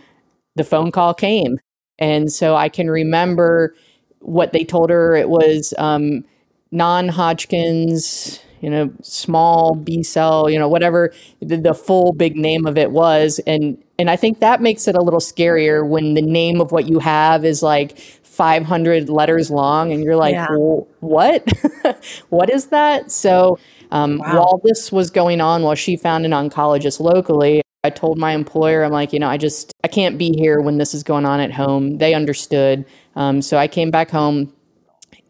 the 0.57 0.65
phone 0.65 0.91
call 0.91 1.15
came. 1.15 1.59
And 1.99 2.31
so 2.31 2.57
I 2.57 2.69
can 2.69 2.91
remember 2.91 3.75
what 4.21 4.53
they 4.53 4.65
told 4.65 4.91
her 4.91 5.15
it 5.15 5.29
was 5.29 5.75
um, 5.79 6.25
non-Hodgkin's 6.71 8.41
you 8.61 8.71
know, 8.71 8.91
small 9.03 9.75
B 9.75 10.03
cell, 10.03 10.49
you 10.49 10.59
know, 10.59 10.69
whatever 10.69 11.13
the, 11.41 11.57
the, 11.57 11.75
full 11.75 12.13
big 12.13 12.37
name 12.37 12.67
of 12.67 12.79
it 12.79 12.91
was. 12.91 13.39
And 13.47 13.83
and 13.99 14.11
I 14.11 14.17
think 14.17 14.41
that 14.41 14.61
makes 14.61 14.89
it 14.89 14.95
a 14.95 15.01
little 15.01 15.21
scarier 15.21 15.87
when 15.87 16.15
the 16.15 16.23
name 16.23 16.61
of 16.61 16.73
what 16.73 16.89
you 16.89 16.99
have 16.99 17.45
is 17.45 17.63
like 17.63 17.99
500 17.99 19.09
letters 19.09 19.51
long 19.51 19.93
and 19.93 20.03
you're 20.03 20.17
like, 20.17 20.35
yeah. 20.35 20.49
well, 20.51 20.87
what? 21.01 21.47
what 22.29 22.51
is 22.51 22.67
that? 22.67 23.11
So 23.11 23.59
um, 23.91 24.19
wow. 24.19 24.37
while 24.37 24.61
this 24.65 24.91
was 24.93 25.11
going 25.11 25.41
on, 25.41 25.63
while 25.63 25.75
she 25.75 25.97
found 25.97 26.27
an 26.27 26.33
oncologist 26.33 27.01
locally, 27.01 27.63
I 27.87 27.91
told 27.91 28.19
my 28.19 28.33
employer, 28.33 28.83
I'm 28.83 28.93
like, 28.93 29.13
you 29.13 29.19
know, 29.19 29.29
I 29.29 29.37
just, 29.37 29.73
I 29.85 29.89
can't 29.89 30.19
be 30.19 30.33
here 30.37 30.61
when 30.61 30.79
this 30.79 30.93
is 30.93 31.03
going 31.03 31.25
on 31.25 31.41
at 31.41 31.53
home. 31.53 31.99
They 31.99 32.15
understood. 32.15 32.85
Um, 33.15 33.41
so 33.41 33.57
I 33.57 33.69
came 33.69 33.91
back 33.91 34.11
home 34.11 34.53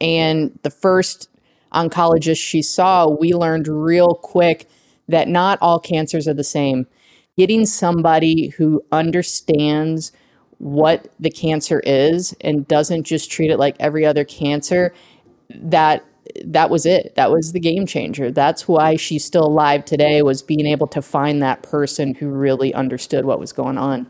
and 0.00 0.58
the 0.62 0.70
first 0.70 1.28
oncologist 1.72 2.38
she 2.38 2.62
saw, 2.62 3.08
we 3.08 3.34
learned 3.34 3.68
real 3.68 4.14
quick 4.14 4.68
that 5.08 5.28
not 5.28 5.58
all 5.60 5.78
cancers 5.78 6.26
are 6.26 6.34
the 6.34 6.44
same. 6.44 6.86
Getting 7.36 7.66
somebody 7.66 8.48
who 8.48 8.82
understands 8.90 10.12
what 10.58 11.12
the 11.20 11.30
cancer 11.30 11.80
is 11.84 12.34
and 12.40 12.66
doesn't 12.66 13.04
just 13.04 13.30
treat 13.30 13.50
it 13.50 13.58
like 13.58 13.76
every 13.78 14.06
other 14.06 14.25
cancer, 14.25 14.94
that 15.50 16.04
that 16.45 16.71
was 16.71 16.87
it. 16.87 17.14
That 17.16 17.31
was 17.31 17.52
the 17.52 17.61
game 17.61 17.87
changer. 17.87 18.31
That's 18.31 18.69
why 18.69 18.97
she's 18.97 19.25
still 19.25 19.47
alive 19.47 19.85
today 19.85 20.23
was 20.23 20.43
being 20.43 20.66
able 20.66 20.87
to 20.88 21.02
find 21.02 21.43
that 21.43 21.62
person 21.62 22.14
who 22.14 22.28
really 22.28 22.75
understood 22.75 23.25
what 23.25 23.40
was 23.40 23.52
going 23.52 23.78
on. 23.78 24.09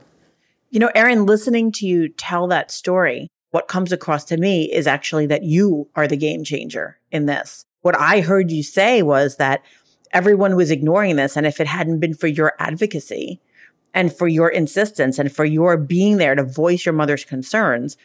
You 0.70 0.80
know, 0.80 0.90
Erin, 0.94 1.26
listening 1.26 1.72
to 1.72 1.86
you 1.86 2.08
tell 2.08 2.48
that 2.48 2.70
story, 2.70 3.28
what 3.50 3.68
comes 3.68 3.92
across 3.92 4.24
to 4.26 4.36
me 4.36 4.70
is 4.72 4.86
actually 4.86 5.26
that 5.26 5.44
you 5.44 5.88
are 5.94 6.08
the 6.08 6.16
game 6.16 6.44
changer 6.44 6.98
in 7.10 7.26
this. 7.26 7.64
What 7.82 7.98
I 7.98 8.20
heard 8.20 8.50
you 8.50 8.62
say 8.62 9.02
was 9.02 9.36
that 9.36 9.62
everyone 10.12 10.56
was 10.56 10.70
ignoring 10.70 11.16
this. 11.16 11.36
And 11.36 11.46
if 11.46 11.60
it 11.60 11.66
hadn't 11.66 12.00
been 12.00 12.14
for 12.14 12.26
your 12.26 12.54
advocacy 12.58 13.40
and 13.94 14.12
for 14.12 14.28
your 14.28 14.48
insistence 14.48 15.18
and 15.18 15.34
for 15.34 15.44
your 15.44 15.76
being 15.76 16.16
there 16.16 16.34
to 16.34 16.42
voice 16.42 16.84
your 16.84 16.92
mother's 16.92 17.24
concerns, 17.24 17.96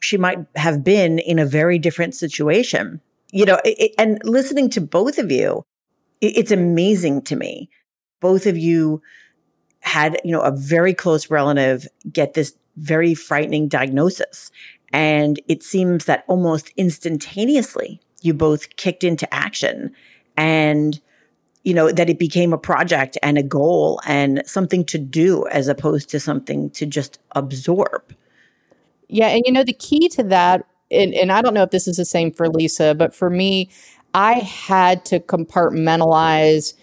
she 0.00 0.16
might 0.16 0.38
have 0.56 0.84
been 0.84 1.18
in 1.18 1.38
a 1.38 1.46
very 1.46 1.78
different 1.78 2.14
situation. 2.14 3.00
You 3.34 3.44
know, 3.44 3.60
it, 3.64 3.92
and 3.98 4.20
listening 4.24 4.70
to 4.70 4.80
both 4.80 5.18
of 5.18 5.30
you, 5.30 5.64
it, 6.20 6.36
it's 6.38 6.52
amazing 6.52 7.22
to 7.22 7.36
me. 7.36 7.68
Both 8.20 8.46
of 8.46 8.56
you 8.56 9.02
had, 9.80 10.20
you 10.24 10.32
know, 10.32 10.40
a 10.40 10.52
very 10.52 10.94
close 10.94 11.30
relative 11.30 11.86
get 12.10 12.34
this 12.34 12.54
very 12.76 13.14
frightening 13.14 13.68
diagnosis. 13.68 14.50
And 14.92 15.40
it 15.48 15.62
seems 15.62 16.04
that 16.04 16.24
almost 16.28 16.70
instantaneously, 16.76 18.00
you 18.22 18.34
both 18.34 18.76
kicked 18.76 19.04
into 19.04 19.32
action 19.34 19.92
and 20.36 21.00
you 21.64 21.72
know, 21.72 21.90
that 21.90 22.10
it 22.10 22.18
became 22.18 22.52
a 22.52 22.58
project 22.58 23.16
and 23.22 23.38
a 23.38 23.42
goal 23.42 23.98
and 24.06 24.42
something 24.44 24.84
to 24.84 24.98
do 24.98 25.46
as 25.48 25.66
opposed 25.66 26.10
to 26.10 26.20
something 26.20 26.68
to 26.70 26.84
just 26.84 27.18
absorb. 27.32 28.14
Yeah. 29.08 29.28
And, 29.28 29.42
you 29.46 29.52
know, 29.52 29.64
the 29.64 29.72
key 29.72 30.08
to 30.10 30.22
that, 30.24 30.66
and, 30.94 31.14
and 31.14 31.32
I 31.32 31.42
don't 31.42 31.54
know 31.54 31.62
if 31.62 31.70
this 31.70 31.88
is 31.88 31.96
the 31.96 32.04
same 32.04 32.30
for 32.30 32.48
Lisa, 32.48 32.94
but 32.94 33.14
for 33.14 33.30
me, 33.30 33.70
I 34.14 34.34
had 34.34 35.04
to 35.06 35.20
compartmentalize 35.20 36.74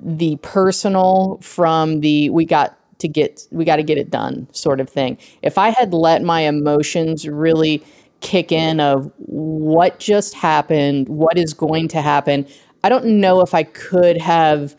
the 0.00 0.36
personal 0.42 1.38
from 1.40 2.00
the 2.00 2.28
we 2.30 2.44
got 2.44 2.76
to 2.98 3.08
get 3.08 3.46
we 3.50 3.64
got 3.64 3.76
to 3.76 3.82
get 3.82 3.98
it 3.98 4.10
done 4.10 4.48
sort 4.52 4.80
of 4.80 4.88
thing. 4.88 5.18
If 5.42 5.58
I 5.58 5.70
had 5.70 5.94
let 5.94 6.22
my 6.22 6.42
emotions 6.42 7.26
really 7.26 7.82
kick 8.20 8.52
in 8.52 8.80
of 8.80 9.10
what 9.16 9.98
just 9.98 10.34
happened, 10.34 11.08
what 11.08 11.36
is 11.36 11.54
going 11.54 11.88
to 11.88 12.00
happen, 12.00 12.46
I 12.84 12.88
don't 12.88 13.06
know 13.20 13.40
if 13.40 13.54
I 13.54 13.64
could 13.64 14.18
have 14.18 14.76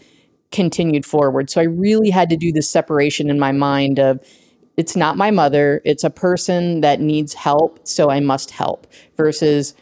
continued 0.51 1.05
forward. 1.05 1.49
So 1.49 1.59
I 1.59 1.65
really 1.65 2.09
had 2.09 2.29
to 2.29 2.37
do 2.37 2.51
the 2.51 2.61
separation 2.61 3.29
in 3.29 3.39
my 3.39 3.51
mind 3.51 3.99
of 3.99 4.19
it's 4.77 4.95
not 4.95 5.17
my 5.17 5.31
mother, 5.31 5.81
it's 5.85 6.03
a 6.03 6.09
person 6.09 6.81
that 6.81 6.99
needs 6.99 7.33
help, 7.33 7.79
so 7.87 8.09
I 8.09 8.19
must 8.19 8.51
help 8.51 8.87
versus 9.15 9.75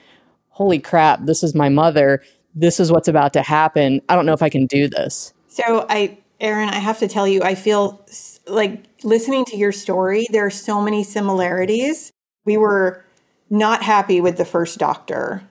holy 0.50 0.80
crap, 0.80 1.26
this 1.26 1.44
is 1.44 1.56
my 1.56 1.70
mother. 1.70 2.22
This 2.54 2.80
is 2.80 2.92
what's 2.92 3.08
about 3.08 3.34
to 3.34 3.42
happen. 3.42 4.02
I 4.10 4.16
don't 4.16 4.26
know 4.26 4.34
if 4.34 4.44
I 4.44 4.50
can 4.50 4.66
do 4.66 4.88
this. 4.88 5.34
So 5.48 5.86
I 5.90 6.18
Erin, 6.40 6.70
I 6.70 6.80
have 6.80 7.00
to 7.00 7.08
tell 7.08 7.28
you 7.28 7.42
I 7.44 7.56
feel 7.56 8.06
like 8.48 8.84
listening 9.04 9.46
to 9.46 9.58
your 9.58 9.72
story, 9.72 10.28
there 10.32 10.46
are 10.46 10.52
so 10.52 10.82
many 10.82 11.04
similarities. 11.04 12.12
We 12.46 12.58
were 12.58 13.06
not 13.50 13.84
happy 13.84 14.22
with 14.22 14.38
the 14.38 14.46
first 14.46 14.78
doctor 14.78 15.44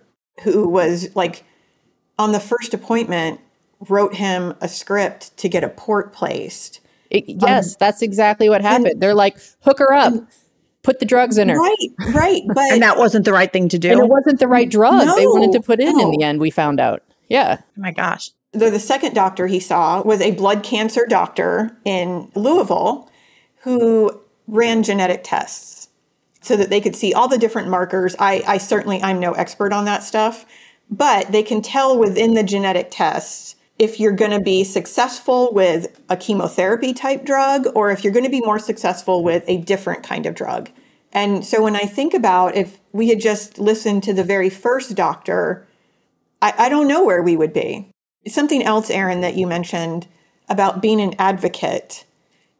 who 0.42 0.68
was 0.68 1.14
like 1.14 1.44
on 2.18 2.32
the 2.32 2.40
first 2.40 2.74
appointment 2.74 3.40
wrote 3.88 4.14
him 4.14 4.54
a 4.60 4.68
script 4.68 5.36
to 5.38 5.48
get 5.48 5.64
a 5.64 5.68
port 5.68 6.12
placed. 6.12 6.80
It, 7.10 7.24
yes, 7.26 7.72
um, 7.72 7.76
that's 7.80 8.02
exactly 8.02 8.48
what 8.48 8.62
happened. 8.62 8.86
And, 8.86 9.02
They're 9.02 9.14
like, 9.14 9.38
hook 9.62 9.78
her 9.80 9.92
up, 9.92 10.12
and, 10.12 10.26
put 10.82 11.00
the 11.00 11.04
drugs 11.04 11.38
in 11.38 11.48
her. 11.48 11.56
Right, 11.56 11.88
right. 12.14 12.42
But 12.54 12.72
and 12.72 12.82
that 12.82 12.96
wasn't 12.96 13.24
the 13.24 13.32
right 13.32 13.52
thing 13.52 13.68
to 13.70 13.78
do. 13.78 13.90
And 13.90 14.00
it 14.00 14.08
wasn't 14.08 14.38
the 14.38 14.48
right 14.48 14.70
drug 14.70 15.06
no, 15.06 15.16
they 15.16 15.26
wanted 15.26 15.52
to 15.52 15.60
put 15.60 15.80
in 15.80 15.96
no. 15.96 16.04
in 16.04 16.18
the 16.18 16.24
end, 16.24 16.40
we 16.40 16.50
found 16.50 16.80
out. 16.80 17.02
Yeah. 17.28 17.58
Oh 17.60 17.64
my 17.76 17.90
gosh. 17.90 18.30
The, 18.52 18.70
the 18.70 18.80
second 18.80 19.14
doctor 19.14 19.46
he 19.46 19.60
saw 19.60 20.02
was 20.02 20.20
a 20.20 20.32
blood 20.32 20.62
cancer 20.62 21.06
doctor 21.06 21.76
in 21.84 22.30
Louisville 22.34 23.08
who 23.62 24.20
ran 24.48 24.82
genetic 24.82 25.20
tests 25.22 25.88
so 26.40 26.56
that 26.56 26.70
they 26.70 26.80
could 26.80 26.96
see 26.96 27.12
all 27.12 27.28
the 27.28 27.38
different 27.38 27.68
markers. 27.68 28.16
I, 28.18 28.42
I 28.46 28.58
certainly, 28.58 29.00
I'm 29.02 29.20
no 29.20 29.32
expert 29.32 29.72
on 29.72 29.84
that 29.84 30.02
stuff, 30.02 30.46
but 30.90 31.30
they 31.30 31.42
can 31.42 31.62
tell 31.62 31.98
within 31.98 32.34
the 32.34 32.42
genetic 32.42 32.88
tests 32.90 33.54
if 33.80 33.98
you're 33.98 34.12
going 34.12 34.30
to 34.30 34.40
be 34.40 34.62
successful 34.62 35.54
with 35.54 35.98
a 36.10 36.16
chemotherapy 36.16 36.92
type 36.92 37.24
drug 37.24 37.66
or 37.74 37.90
if 37.90 38.04
you're 38.04 38.12
going 38.12 38.26
to 38.26 38.30
be 38.30 38.42
more 38.42 38.58
successful 38.58 39.24
with 39.24 39.42
a 39.48 39.56
different 39.56 40.02
kind 40.02 40.26
of 40.26 40.34
drug. 40.34 40.68
And 41.12 41.46
so 41.46 41.62
when 41.62 41.74
I 41.74 41.86
think 41.86 42.12
about 42.12 42.54
if 42.54 42.78
we 42.92 43.08
had 43.08 43.20
just 43.20 43.58
listened 43.58 44.02
to 44.02 44.12
the 44.12 44.22
very 44.22 44.50
first 44.50 44.94
doctor, 44.94 45.66
I, 46.42 46.52
I 46.58 46.68
don't 46.68 46.88
know 46.88 47.02
where 47.02 47.22
we 47.22 47.38
would 47.38 47.54
be. 47.54 47.88
Something 48.28 48.62
else, 48.62 48.90
Erin, 48.90 49.22
that 49.22 49.34
you 49.34 49.46
mentioned 49.46 50.06
about 50.50 50.82
being 50.82 51.00
an 51.00 51.14
advocate, 51.18 52.04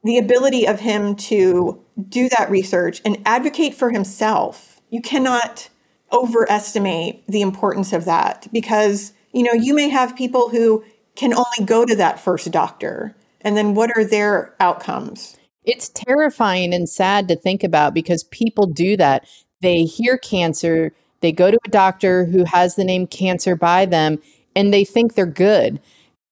the 0.03 0.17
ability 0.17 0.67
of 0.67 0.81
him 0.81 1.15
to 1.17 1.85
do 2.09 2.31
that 2.31 2.51
research 2.51 3.03
and 3.05 3.21
advocate 3.27 3.75
for 3.75 3.91
himself. 3.91 4.81
You 4.89 5.03
cannot 5.03 5.69
overestimate 6.13 7.27
the 7.27 7.43
importance 7.43 7.93
of 7.93 8.07
that 8.07 8.49
because, 8.55 9.13
you 9.35 9.43
know, 9.43 9.53
you 9.53 9.75
may 9.75 9.91
have 9.91 10.17
people 10.17 10.49
who 10.49 10.83
can 11.17 11.33
only 11.33 11.65
go 11.65 11.85
to 11.85 11.97
that 11.97 12.21
first 12.21 12.51
doctor. 12.51 13.15
And 13.41 13.57
then 13.57 13.75
what 13.75 13.91
are 13.97 14.05
their 14.05 14.55
outcomes? 14.61 15.37
It's 15.65 15.89
terrifying 15.89 16.73
and 16.75 16.89
sad 16.89 17.29
to 17.29 17.37
think 17.37 17.63
about 17.63 17.95
because 17.95 18.25
people 18.25 18.67
do 18.67 18.97
that. 18.97 19.27
They 19.61 19.85
hear 19.85 20.17
cancer, 20.17 20.93
they 21.21 21.33
go 21.33 21.51
to 21.51 21.59
a 21.65 21.71
doctor 21.71 22.25
who 22.25 22.45
has 22.45 22.77
the 22.77 22.85
name 22.85 23.07
cancer 23.07 23.55
by 23.55 23.87
them, 23.87 24.19
and 24.57 24.73
they 24.73 24.85
think 24.85 25.15
they're 25.15 25.27
good. 25.27 25.81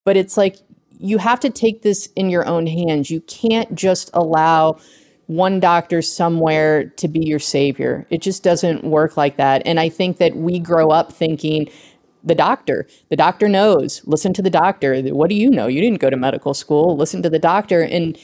But 0.03 0.17
it's 0.17 0.35
like 0.35 0.57
you 0.99 1.19
have 1.19 1.39
to 1.41 1.49
take 1.49 1.81
this 1.81 2.09
in 2.15 2.29
your 2.29 2.45
own 2.45 2.67
hands. 2.67 3.09
You 3.09 3.21
can't 3.21 3.73
just 3.75 4.09
allow 4.13 4.79
one 5.27 5.59
doctor 5.59 6.01
somewhere 6.01 6.85
to 6.85 7.07
be 7.07 7.19
your 7.19 7.39
savior. 7.39 8.05
It 8.09 8.21
just 8.21 8.43
doesn't 8.43 8.83
work 8.83 9.15
like 9.15 9.37
that. 9.37 9.61
And 9.63 9.79
I 9.79 9.87
think 9.87 10.17
that 10.17 10.35
we 10.35 10.59
grow 10.59 10.89
up 10.89 11.13
thinking 11.13 11.69
the 12.23 12.35
doctor, 12.35 12.87
the 13.09 13.15
doctor 13.15 13.47
knows, 13.47 14.01
listen 14.05 14.33
to 14.33 14.41
the 14.41 14.49
doctor. 14.49 14.99
What 15.01 15.29
do 15.29 15.35
you 15.35 15.49
know? 15.49 15.67
You 15.67 15.81
didn't 15.81 15.99
go 15.99 16.09
to 16.09 16.17
medical 16.17 16.53
school, 16.53 16.97
listen 16.97 17.21
to 17.23 17.29
the 17.29 17.39
doctor. 17.39 17.81
And 17.81 18.17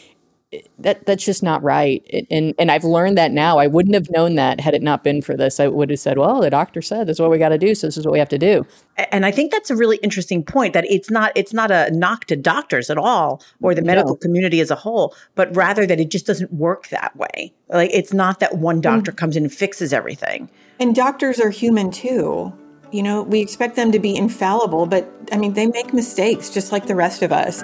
that 0.80 1.06
that's 1.06 1.26
just 1.26 1.44
not 1.44 1.64
right. 1.64 2.06
And 2.30 2.54
and 2.58 2.72
I've 2.72 2.84
learned 2.84 3.18
that 3.18 3.32
now. 3.32 3.58
I 3.58 3.68
wouldn't 3.68 3.96
have 3.96 4.10
known 4.12 4.36
that 4.36 4.60
had 4.60 4.74
it 4.74 4.82
not 4.82 5.04
been 5.04 5.22
for 5.22 5.36
this. 5.36 5.60
I 5.60 5.68
would 5.68 5.90
have 5.90 6.00
said, 6.00 6.18
"Well, 6.18 6.42
the 6.42 6.50
doctor 6.50 6.82
said 6.82 7.08
this 7.08 7.18
is 7.18 7.22
what 7.22 7.32
we 7.32 7.38
got 7.38 7.50
to 7.50 7.58
do, 7.58 7.76
so 7.76 7.88
this 7.88 7.98
is 7.98 8.06
what 8.06 8.14
we 8.14 8.20
have 8.20 8.30
to 8.30 8.38
do." 8.38 8.66
And 9.12 9.26
I 9.26 9.32
think 9.32 9.52
that's 9.52 9.70
a 9.70 9.76
really 9.76 9.98
interesting 9.98 10.44
point 10.44 10.74
that 10.74 10.86
it's 10.90 11.10
not 11.10 11.32
it's 11.36 11.54
not 11.54 11.72
a 11.72 11.92
knock 11.92 12.26
to 12.26 12.36
doctors 12.36 12.90
at 12.90 12.98
all 12.98 13.42
or 13.62 13.74
the 13.74 13.82
medical 13.82 14.14
no. 14.14 14.18
community 14.18 14.60
as 14.62 14.72
a 14.72 14.76
whole, 14.76 15.16
but 15.36 15.54
rather 15.56 15.86
that 15.86 16.00
it 16.00 16.10
just 16.10 16.26
doesn't 16.26 16.54
work 16.54 16.88
that 16.90 17.16
way. 17.16 17.54
Like 17.70 17.90
it's 17.94 18.14
not 18.14 18.40
that 18.40 18.58
one 18.58 18.82
doctor 18.82 19.12
mm. 19.12 19.18
comes 19.18 19.36
in 19.36 19.44
and 19.44 19.54
fixes 19.54 19.94
everything. 19.94 20.50
And 20.80 20.96
doctors 20.96 21.40
are 21.40 21.50
human 21.50 21.92
too. 21.92 22.54
You 22.96 23.04
know, 23.04 23.24
we 23.24 23.42
expect 23.42 23.76
them 23.76 23.92
to 23.92 24.00
be 24.00 24.16
infallible, 24.16 24.86
but 24.86 25.06
I 25.30 25.38
mean, 25.38 25.52
they 25.52 25.68
make 25.68 25.94
mistakes 25.94 26.50
just 26.50 26.72
like 26.72 26.88
the 26.88 26.96
rest 26.96 27.22
of 27.24 27.34
us. 27.34 27.60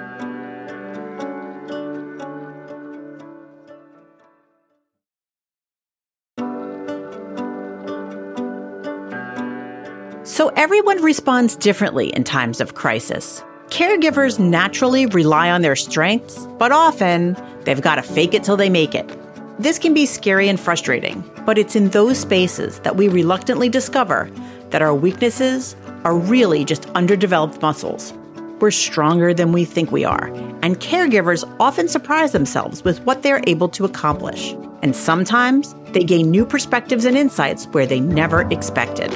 So 10.22 10.48
everyone 10.48 11.02
responds 11.02 11.56
differently 11.56 12.10
in 12.10 12.24
times 12.24 12.60
of 12.60 12.74
crisis. 12.74 13.42
Caregivers 13.68 14.38
naturally 14.38 15.06
rely 15.06 15.50
on 15.50 15.62
their 15.62 15.76
strengths, 15.76 16.46
but 16.58 16.72
often 16.72 17.38
they've 17.64 17.80
got 17.80 17.94
to 17.94 18.02
fake 18.02 18.34
it 18.34 18.44
till 18.44 18.58
they 18.58 18.68
make 18.68 18.94
it. 18.94 19.10
This 19.58 19.78
can 19.78 19.94
be 19.94 20.04
scary 20.04 20.48
and 20.48 20.60
frustrating, 20.60 21.24
but 21.46 21.56
it's 21.56 21.74
in 21.74 21.88
those 21.90 22.18
spaces 22.18 22.80
that 22.80 22.96
we 22.96 23.08
reluctantly 23.08 23.70
discover 23.70 24.30
that 24.72 24.82
our 24.82 24.94
weaknesses 24.94 25.76
are 26.04 26.16
really 26.16 26.64
just 26.64 26.86
underdeveloped 26.90 27.62
muscles. 27.62 28.12
We're 28.60 28.70
stronger 28.70 29.32
than 29.32 29.52
we 29.52 29.64
think 29.64 29.92
we 29.92 30.04
are, 30.04 30.26
and 30.62 30.80
caregivers 30.80 31.44
often 31.60 31.88
surprise 31.88 32.32
themselves 32.32 32.84
with 32.84 33.00
what 33.04 33.22
they're 33.22 33.42
able 33.46 33.68
to 33.70 33.84
accomplish. 33.84 34.52
And 34.82 34.96
sometimes 34.96 35.74
they 35.92 36.04
gain 36.04 36.30
new 36.30 36.44
perspectives 36.44 37.04
and 37.04 37.16
insights 37.16 37.66
where 37.66 37.86
they 37.86 38.00
never 38.00 38.42
expected. 38.50 39.12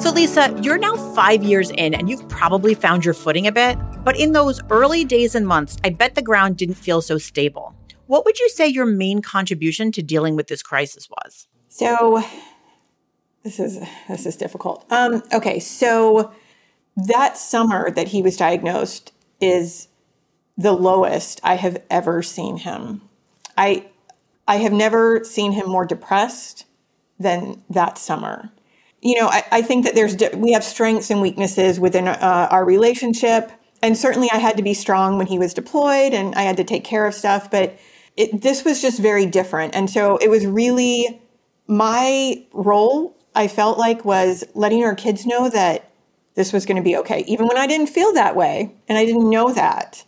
So, 0.00 0.10
Lisa, 0.10 0.58
you're 0.62 0.78
now 0.78 0.96
five 1.14 1.42
years 1.42 1.70
in 1.70 1.94
and 1.94 2.08
you've 2.08 2.26
probably 2.28 2.74
found 2.74 3.04
your 3.04 3.14
footing 3.14 3.46
a 3.46 3.52
bit. 3.52 3.78
But 4.02 4.18
in 4.18 4.32
those 4.32 4.60
early 4.70 5.04
days 5.04 5.34
and 5.34 5.46
months, 5.46 5.76
I 5.84 5.90
bet 5.90 6.14
the 6.14 6.22
ground 6.22 6.56
didn't 6.56 6.76
feel 6.76 7.02
so 7.02 7.18
stable. 7.18 7.74
What 8.06 8.24
would 8.24 8.38
you 8.38 8.48
say 8.48 8.66
your 8.66 8.86
main 8.86 9.20
contribution 9.20 9.92
to 9.92 10.02
dealing 10.02 10.36
with 10.36 10.48
this 10.48 10.62
crisis 10.62 11.08
was? 11.08 11.46
So, 11.70 12.22
this 13.42 13.58
is 13.58 13.80
this 14.08 14.26
is 14.26 14.36
difficult. 14.36 14.84
Um, 14.90 15.22
okay, 15.32 15.58
so 15.60 16.32
that 16.96 17.38
summer 17.38 17.90
that 17.90 18.08
he 18.08 18.20
was 18.20 18.36
diagnosed 18.36 19.12
is 19.40 19.88
the 20.58 20.72
lowest 20.72 21.40
I 21.42 21.54
have 21.54 21.82
ever 21.88 22.22
seen 22.22 22.58
him. 22.58 23.00
I 23.56 23.86
I 24.46 24.56
have 24.56 24.72
never 24.72 25.24
seen 25.24 25.52
him 25.52 25.68
more 25.70 25.86
depressed 25.86 26.66
than 27.18 27.62
that 27.70 27.96
summer 27.96 28.52
you 29.02 29.18
know, 29.18 29.28
I, 29.28 29.44
I, 29.50 29.62
think 29.62 29.84
that 29.84 29.94
there's 29.94 30.16
we 30.36 30.52
have 30.52 30.64
strengths 30.64 31.10
and 31.10 31.22
weaknesses 31.22 31.80
within 31.80 32.06
uh, 32.06 32.48
our 32.50 32.64
relationship, 32.64 33.50
and 33.82 33.96
certainly 33.96 34.28
I 34.30 34.36
had 34.36 34.56
to 34.58 34.62
be 34.62 34.74
strong 34.74 35.16
when 35.16 35.26
he 35.26 35.38
was 35.38 35.54
deployed, 35.54 36.12
and 36.12 36.34
I 36.34 36.42
had 36.42 36.58
to 36.58 36.64
take 36.64 36.84
care 36.84 37.06
of 37.06 37.14
stuff. 37.14 37.50
But 37.50 37.78
it, 38.16 38.42
this 38.42 38.64
was 38.64 38.82
just 38.82 39.00
very 39.00 39.24
different, 39.24 39.74
and 39.74 39.88
so 39.88 40.18
it 40.18 40.28
was 40.28 40.46
really 40.46 41.19
my 41.70 42.44
role. 42.52 43.16
I 43.34 43.46
felt 43.46 43.78
like 43.78 44.04
was 44.04 44.44
letting 44.54 44.84
our 44.84 44.94
kids 44.94 45.24
know 45.24 45.48
that 45.48 45.90
this 46.34 46.52
was 46.52 46.66
going 46.66 46.76
to 46.76 46.82
be 46.82 46.96
okay, 46.96 47.24
even 47.28 47.46
when 47.46 47.56
I 47.56 47.66
didn't 47.66 47.86
feel 47.86 48.12
that 48.12 48.34
way, 48.34 48.74
and 48.88 48.98
I 48.98 49.04
didn't 49.04 49.30
know 49.30 49.52
that. 49.52 50.04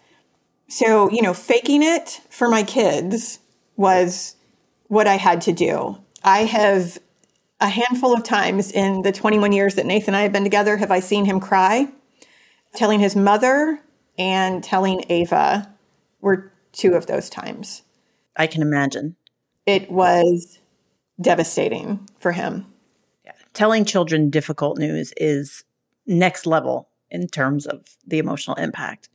So 0.68 1.10
you 1.10 1.22
know, 1.22 1.32
faking 1.32 1.82
it 1.82 2.20
for 2.28 2.48
my 2.48 2.64
kids 2.64 3.38
was 3.76 4.34
what 4.88 5.06
I 5.06 5.16
had 5.16 5.40
to 5.42 5.52
do. 5.52 5.98
I 6.24 6.40
have 6.44 6.98
a 7.60 7.68
handful 7.68 8.12
of 8.12 8.24
times 8.24 8.72
in 8.72 9.02
the 9.02 9.12
21 9.12 9.52
years 9.52 9.76
that 9.76 9.86
Nathan 9.86 10.14
and 10.14 10.16
I 10.16 10.22
have 10.22 10.32
been 10.32 10.42
together 10.42 10.76
have 10.78 10.90
I 10.90 11.00
seen 11.00 11.24
him 11.24 11.38
cry. 11.38 11.88
Telling 12.74 13.00
his 13.00 13.14
mother 13.14 13.80
and 14.18 14.64
telling 14.64 15.04
Ava 15.08 15.72
were 16.20 16.52
two 16.72 16.94
of 16.94 17.06
those 17.06 17.30
times. 17.30 17.82
I 18.36 18.46
can 18.46 18.62
imagine. 18.62 19.16
It 19.66 19.90
was 19.90 20.58
devastating 21.22 22.08
for 22.18 22.32
him. 22.32 22.66
Yeah. 23.24 23.32
Telling 23.54 23.84
children 23.84 24.30
difficult 24.30 24.78
news 24.78 25.12
is 25.16 25.64
next 26.06 26.46
level 26.46 26.88
in 27.10 27.28
terms 27.28 27.66
of 27.66 27.84
the 28.06 28.18
emotional 28.18 28.56
impact. 28.56 29.08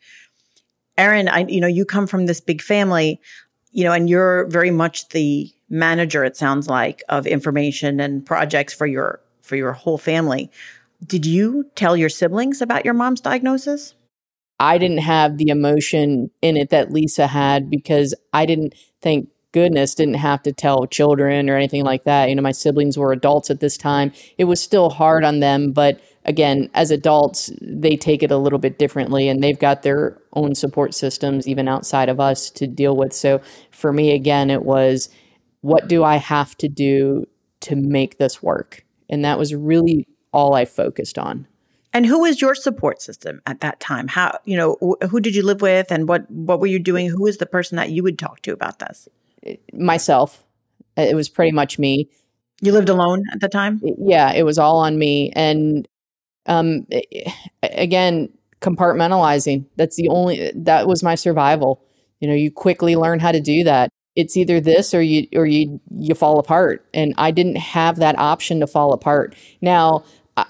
Erin, 0.97 1.27
I 1.27 1.45
you 1.47 1.61
know, 1.61 1.67
you 1.67 1.85
come 1.85 2.07
from 2.07 2.25
this 2.25 2.41
big 2.41 2.61
family, 2.61 3.19
you 3.71 3.83
know, 3.83 3.91
and 3.91 4.09
you're 4.09 4.45
very 4.47 4.71
much 4.71 5.09
the 5.09 5.51
manager 5.69 6.23
it 6.23 6.37
sounds 6.37 6.67
like 6.67 7.03
of 7.09 7.27
information 7.27 7.99
and 7.99 8.25
projects 8.25 8.73
for 8.73 8.87
your 8.87 9.19
for 9.41 9.55
your 9.55 9.73
whole 9.73 9.97
family 9.97 10.49
did 11.05 11.25
you 11.25 11.69
tell 11.75 11.95
your 11.95 12.09
siblings 12.09 12.61
about 12.61 12.85
your 12.85 12.93
mom's 12.93 13.21
diagnosis 13.21 13.93
i 14.59 14.77
didn't 14.77 14.99
have 14.99 15.37
the 15.37 15.49
emotion 15.49 16.29
in 16.41 16.55
it 16.55 16.69
that 16.69 16.91
lisa 16.91 17.27
had 17.27 17.69
because 17.69 18.13
i 18.33 18.45
didn't 18.45 18.73
thank 19.01 19.29
goodness 19.57 19.95
didn't 19.95 20.15
have 20.15 20.41
to 20.43 20.51
tell 20.51 20.85
children 20.85 21.49
or 21.49 21.55
anything 21.55 21.83
like 21.83 22.03
that 22.03 22.29
you 22.29 22.35
know 22.35 22.41
my 22.41 22.51
siblings 22.51 22.97
were 22.97 23.11
adults 23.11 23.49
at 23.49 23.59
this 23.59 23.77
time 23.77 24.11
it 24.37 24.43
was 24.45 24.61
still 24.61 24.89
hard 24.89 25.23
on 25.23 25.39
them 25.39 25.71
but 25.71 25.99
again 26.25 26.69
as 26.73 26.91
adults 26.91 27.49
they 27.61 27.95
take 27.95 28.21
it 28.21 28.31
a 28.31 28.37
little 28.37 28.59
bit 28.59 28.77
differently 28.77 29.29
and 29.29 29.43
they've 29.43 29.59
got 29.59 29.83
their 29.83 30.17
own 30.33 30.53
support 30.53 30.93
systems 30.93 31.47
even 31.47 31.67
outside 31.67 32.09
of 32.09 32.19
us 32.19 32.49
to 32.51 32.67
deal 32.67 32.95
with 32.95 33.13
so 33.13 33.41
for 33.71 33.91
me 33.91 34.11
again 34.11 34.49
it 34.49 34.63
was 34.63 35.09
what 35.61 35.87
do 35.87 36.03
I 36.03 36.17
have 36.17 36.55
to 36.57 36.67
do 36.67 37.27
to 37.61 37.75
make 37.75 38.17
this 38.17 38.41
work? 38.41 38.85
And 39.09 39.25
that 39.25 39.37
was 39.37 39.53
really 39.53 40.07
all 40.31 40.53
I 40.53 40.65
focused 40.65 41.17
on. 41.17 41.47
And 41.93 42.05
who 42.05 42.21
was 42.21 42.41
your 42.41 42.53
support 42.53 43.01
system 43.01 43.41
at 43.45 43.61
that 43.61 43.79
time? 43.79 44.07
How, 44.07 44.39
you 44.45 44.55
know, 44.55 44.97
who 45.09 45.19
did 45.19 45.35
you 45.35 45.43
live 45.43 45.61
with 45.61 45.91
and 45.91 46.07
what 46.07 46.29
what 46.29 46.59
were 46.59 46.67
you 46.67 46.79
doing? 46.79 47.07
Who 47.07 47.23
was 47.23 47.37
the 47.37 47.45
person 47.45 47.75
that 47.77 47.89
you 47.89 48.03
would 48.03 48.19
talk 48.19 48.41
to 48.43 48.53
about 48.53 48.79
this? 48.79 49.07
Myself. 49.73 50.43
It 50.95 51.15
was 51.15 51.29
pretty 51.29 51.51
much 51.51 51.77
me. 51.77 52.09
You 52.61 52.71
lived 52.71 52.89
alone 52.89 53.23
at 53.33 53.39
the 53.39 53.49
time? 53.49 53.81
Yeah, 53.83 54.33
it 54.33 54.43
was 54.43 54.57
all 54.57 54.79
on 54.79 54.97
me 54.97 55.31
and 55.35 55.87
um 56.47 56.87
again, 57.63 58.29
compartmentalizing. 58.61 59.65
That's 59.75 59.95
the 59.95 60.09
only 60.09 60.51
that 60.55 60.87
was 60.87 61.03
my 61.03 61.15
survival. 61.15 61.83
You 62.19 62.27
know, 62.27 62.33
you 62.33 62.51
quickly 62.51 62.95
learn 62.95 63.19
how 63.19 63.31
to 63.31 63.41
do 63.41 63.63
that 63.63 63.89
it's 64.15 64.35
either 64.35 64.59
this 64.59 64.93
or 64.95 65.01
you 65.01 65.27
or 65.35 65.45
you 65.45 65.79
you 65.95 66.15
fall 66.15 66.39
apart 66.39 66.85
and 66.93 67.13
i 67.17 67.31
didn't 67.31 67.55
have 67.57 67.97
that 67.97 68.17
option 68.17 68.59
to 68.59 68.67
fall 68.67 68.91
apart 68.91 69.35
now 69.61 70.03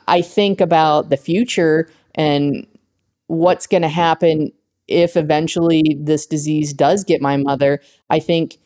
i 0.07 0.21
think 0.21 0.61
about 0.61 1.09
the 1.09 1.17
future 1.17 1.89
and 2.15 2.65
what's 3.27 3.67
going 3.67 3.81
to 3.81 3.89
happen 3.89 4.51
if 4.87 5.17
eventually 5.17 5.97
this 5.99 6.25
disease 6.25 6.73
does 6.73 7.03
get 7.03 7.21
my 7.21 7.37
mother 7.37 7.81
i 8.09 8.19
think 8.19 8.57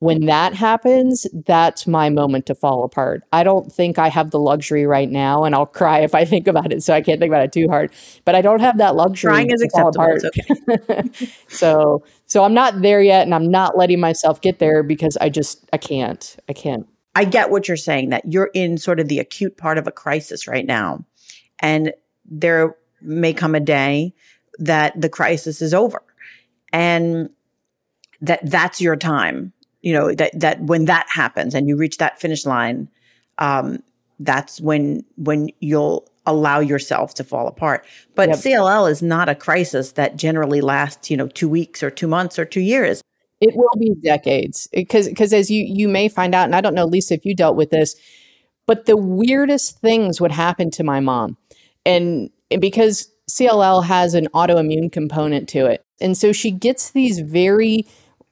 when 0.00 0.24
that 0.26 0.54
happens, 0.54 1.26
that's 1.46 1.86
my 1.86 2.08
moment 2.08 2.46
to 2.46 2.54
fall 2.54 2.84
apart. 2.84 3.22
I 3.34 3.44
don't 3.44 3.70
think 3.70 3.98
I 3.98 4.08
have 4.08 4.30
the 4.30 4.40
luxury 4.40 4.86
right 4.86 5.10
now, 5.10 5.44
and 5.44 5.54
I'll 5.54 5.66
cry 5.66 6.00
if 6.00 6.14
I 6.14 6.24
think 6.24 6.48
about 6.48 6.72
it. 6.72 6.82
So 6.82 6.94
I 6.94 7.02
can't 7.02 7.20
think 7.20 7.28
about 7.28 7.44
it 7.44 7.52
too 7.52 7.68
hard. 7.68 7.92
But 8.24 8.34
I 8.34 8.40
don't 8.40 8.60
have 8.60 8.78
that 8.78 8.96
luxury. 8.96 9.30
Crying 9.30 9.50
is 9.50 9.60
acceptable. 9.60 10.16
okay. 10.74 11.10
so, 11.48 12.02
so 12.24 12.42
I'm 12.44 12.54
not 12.54 12.80
there 12.80 13.02
yet, 13.02 13.24
and 13.24 13.34
I'm 13.34 13.50
not 13.50 13.76
letting 13.76 14.00
myself 14.00 14.40
get 14.40 14.58
there 14.58 14.82
because 14.82 15.18
I 15.20 15.28
just 15.28 15.68
I 15.70 15.76
can't. 15.76 16.36
I 16.48 16.54
can't. 16.54 16.88
I 17.14 17.26
get 17.26 17.50
what 17.50 17.68
you're 17.68 17.76
saying. 17.76 18.08
That 18.08 18.24
you're 18.24 18.50
in 18.54 18.78
sort 18.78 19.00
of 19.00 19.08
the 19.08 19.18
acute 19.18 19.58
part 19.58 19.76
of 19.76 19.86
a 19.86 19.92
crisis 19.92 20.48
right 20.48 20.64
now, 20.64 21.04
and 21.58 21.92
there 22.24 22.74
may 23.02 23.34
come 23.34 23.54
a 23.54 23.60
day 23.60 24.14
that 24.60 24.98
the 24.98 25.10
crisis 25.10 25.60
is 25.60 25.74
over, 25.74 26.02
and 26.72 27.28
that 28.22 28.40
that's 28.50 28.80
your 28.80 28.96
time 28.96 29.52
you 29.82 29.92
know 29.92 30.14
that 30.14 30.38
that 30.38 30.60
when 30.62 30.84
that 30.86 31.06
happens 31.08 31.54
and 31.54 31.68
you 31.68 31.76
reach 31.76 31.98
that 31.98 32.20
finish 32.20 32.46
line 32.46 32.88
um, 33.38 33.82
that's 34.18 34.60
when 34.60 35.04
when 35.16 35.48
you'll 35.60 36.06
allow 36.26 36.60
yourself 36.60 37.14
to 37.14 37.24
fall 37.24 37.48
apart. 37.48 37.86
But 38.14 38.28
yep. 38.28 38.38
cll 38.38 38.90
is 38.90 39.02
not 39.02 39.30
a 39.30 39.34
crisis 39.34 39.92
that 39.92 40.16
generally 40.16 40.60
lasts 40.60 41.10
you 41.10 41.16
know 41.16 41.28
two 41.28 41.48
weeks 41.48 41.82
or 41.82 41.90
two 41.90 42.08
months 42.08 42.38
or 42.38 42.44
two 42.44 42.60
years. 42.60 43.02
It 43.40 43.56
will 43.56 43.70
be 43.78 43.94
decades 44.02 44.68
because 44.72 45.08
because 45.08 45.32
as 45.32 45.50
you 45.50 45.64
you 45.66 45.88
may 45.88 46.08
find 46.08 46.34
out 46.34 46.44
and 46.44 46.54
i 46.54 46.60
don't 46.60 46.74
know 46.74 46.84
lisa 46.84 47.14
if 47.14 47.24
you 47.24 47.34
dealt 47.34 47.56
with 47.56 47.70
this 47.70 47.96
but 48.70 48.86
the 48.86 48.96
weirdest 48.96 49.80
things 49.80 50.20
would 50.20 50.30
happen 50.30 50.70
to 50.70 50.84
my 50.84 51.00
mom. 51.00 51.36
And, 51.84 52.30
and 52.52 52.60
because 52.60 53.10
cll 53.28 53.82
has 53.82 54.14
an 54.14 54.28
autoimmune 54.32 54.92
component 54.92 55.48
to 55.48 55.66
it. 55.66 55.84
And 56.00 56.16
so 56.16 56.30
she 56.32 56.52
gets 56.52 56.92
these 56.92 57.18
very 57.18 57.84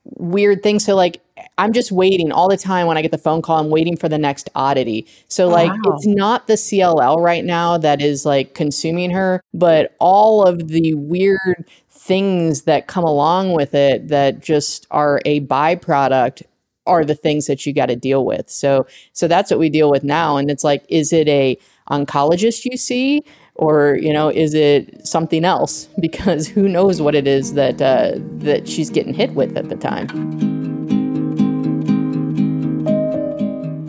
weird 0.04 0.62
things. 0.62 0.84
So 0.84 0.94
like 0.94 1.20
I'm 1.58 1.72
just 1.72 1.92
waiting 1.92 2.32
all 2.32 2.48
the 2.48 2.56
time 2.56 2.86
when 2.86 2.96
I 2.96 3.02
get 3.02 3.10
the 3.10 3.18
phone 3.18 3.42
call. 3.42 3.58
I'm 3.58 3.70
waiting 3.70 3.96
for 3.96 4.08
the 4.08 4.18
next 4.18 4.48
oddity. 4.54 5.06
So, 5.28 5.48
like, 5.48 5.70
wow. 5.70 5.94
it's 5.94 6.06
not 6.06 6.46
the 6.46 6.54
CLL 6.54 7.22
right 7.22 7.44
now 7.44 7.78
that 7.78 8.00
is 8.00 8.24
like 8.24 8.54
consuming 8.54 9.10
her, 9.10 9.40
but 9.52 9.94
all 9.98 10.46
of 10.46 10.68
the 10.68 10.94
weird 10.94 11.64
things 11.88 12.62
that 12.62 12.86
come 12.86 13.04
along 13.04 13.52
with 13.52 13.74
it 13.74 14.08
that 14.08 14.40
just 14.40 14.86
are 14.90 15.20
a 15.24 15.40
byproduct 15.42 16.42
are 16.86 17.04
the 17.04 17.14
things 17.14 17.46
that 17.46 17.66
you 17.66 17.74
got 17.74 17.86
to 17.86 17.96
deal 17.96 18.24
with. 18.24 18.48
So, 18.48 18.86
so 19.12 19.28
that's 19.28 19.50
what 19.50 19.60
we 19.60 19.68
deal 19.68 19.90
with 19.90 20.04
now. 20.04 20.38
And 20.38 20.50
it's 20.50 20.64
like, 20.64 20.84
is 20.88 21.12
it 21.12 21.28
a 21.28 21.58
oncologist 21.90 22.64
you 22.64 22.76
see? 22.76 23.22
or 23.58 23.98
you 24.00 24.12
know 24.12 24.28
is 24.28 24.54
it 24.54 25.06
something 25.06 25.44
else 25.44 25.88
because 26.00 26.48
who 26.48 26.68
knows 26.68 27.02
what 27.02 27.14
it 27.14 27.26
is 27.26 27.54
that 27.54 27.82
uh, 27.82 28.12
that 28.38 28.66
she's 28.66 28.88
getting 28.88 29.12
hit 29.12 29.34
with 29.34 29.56
at 29.56 29.68
the 29.68 29.76
time 29.76 30.67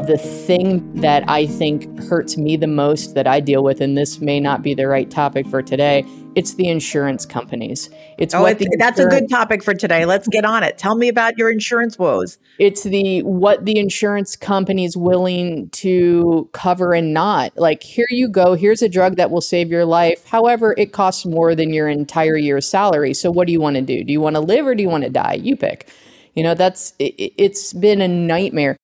the 0.10 0.18
thing 0.18 0.94
that 1.02 1.24
i 1.30 1.46
think 1.46 2.00
hurts 2.02 2.36
me 2.36 2.58
the 2.58 2.68
most 2.68 3.14
that 3.14 3.28
i 3.28 3.40
deal 3.40 3.64
with 3.64 3.80
and 3.80 3.98
this 3.98 4.20
may 4.20 4.40
not 4.40 4.62
be 4.62 4.74
the 4.74 4.88
right 4.88 5.10
topic 5.12 5.48
for 5.48 5.62
today 5.62 6.04
it's 6.36 6.54
the 6.54 6.68
insurance 6.68 7.26
companies. 7.26 7.90
It's 8.18 8.34
oh, 8.34 8.42
what 8.42 8.54
it's, 8.54 8.64
the 8.64 8.78
that's 8.78 9.00
a 9.00 9.08
good 9.08 9.30
topic 9.30 9.64
for 9.64 9.74
today. 9.74 10.06
Let's 10.06 10.28
get 10.28 10.46
on 10.46 10.64
it. 10.64 10.78
Tell 10.78 10.96
me 10.96 11.08
about 11.08 11.38
your 11.38 11.52
insurance 11.52 11.98
woes. 11.98 12.38
It's 12.60 12.84
the 12.84 13.24
what 13.24 13.66
the 13.66 13.78
insurance 13.78 14.36
company's 14.36 14.96
willing 14.96 15.70
to 15.72 16.50
cover 16.54 16.94
and 16.94 17.14
not. 17.14 17.58
Like 17.58 17.84
here 17.84 18.08
you 18.10 18.30
go. 18.30 18.54
Here's 18.54 18.82
a 18.82 18.90
drug 18.90 19.16
that 19.16 19.32
will 19.32 19.42
save 19.42 19.70
your 19.70 19.86
life. 19.86 20.26
However, 20.26 20.76
it 20.78 20.94
costs 20.94 21.26
more 21.26 21.56
than 21.56 21.74
your 21.74 21.90
entire 21.90 22.38
year's 22.38 22.68
salary. 22.68 23.14
So 23.14 23.32
what 23.32 23.48
do 23.48 23.54
you 23.54 23.60
want 23.60 23.76
to 23.78 23.82
do? 23.82 24.04
Do 24.04 24.14
you 24.14 24.22
want 24.22 24.36
to 24.36 24.42
live 24.42 24.66
or 24.66 24.76
do 24.76 24.84
you 24.84 24.90
want 24.90 25.04
to 25.06 25.10
die? 25.10 25.40
You 25.42 25.56
pick. 25.56 25.90
You 26.36 26.44
know, 26.44 26.54
that's 26.54 26.94
it, 27.00 27.34
it's 27.38 27.74
been 27.74 28.02
a 28.02 28.08
nightmare. 28.08 28.78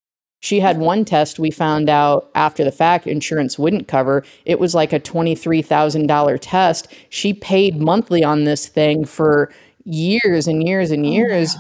She 0.46 0.60
had 0.60 0.78
one 0.78 1.06
test 1.06 1.40
we 1.40 1.50
found 1.50 1.90
out 1.90 2.30
after 2.36 2.64
the 2.64 2.72
fact 2.72 3.08
insurance 3.08 3.58
wouldn't 3.58 3.88
cover. 3.88 4.24
It 4.46 4.60
was 4.60 4.76
like 4.76 4.94
a 4.94 5.00
$23,000 5.00 6.38
test. 6.40 6.88
She 7.10 7.34
paid 7.34 7.82
monthly 7.82 8.24
on 8.24 8.44
this 8.44 8.68
thing 8.68 9.06
for 9.06 9.52
years 9.86 10.48
and 10.48 10.62
years 10.64 10.92
and 10.92 11.04
oh, 11.04 11.10
years. 11.10 11.56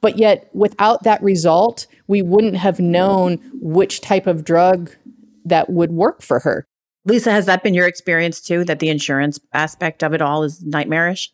But 0.00 0.16
yet, 0.16 0.48
without 0.54 1.02
that 1.02 1.22
result, 1.22 1.86
we 2.06 2.22
wouldn't 2.22 2.56
have 2.56 2.80
known 2.80 3.40
which 3.60 4.00
type 4.00 4.26
of 4.26 4.42
drug 4.42 4.90
that 5.44 5.68
would 5.68 5.92
work 5.92 6.22
for 6.22 6.38
her. 6.38 6.64
Lisa, 7.04 7.32
has 7.32 7.44
that 7.44 7.62
been 7.62 7.74
your 7.74 7.86
experience 7.86 8.40
too? 8.40 8.64
That 8.64 8.78
the 8.78 8.88
insurance 8.88 9.38
aspect 9.52 10.02
of 10.02 10.14
it 10.14 10.22
all 10.22 10.44
is 10.44 10.64
nightmarish? 10.64 11.30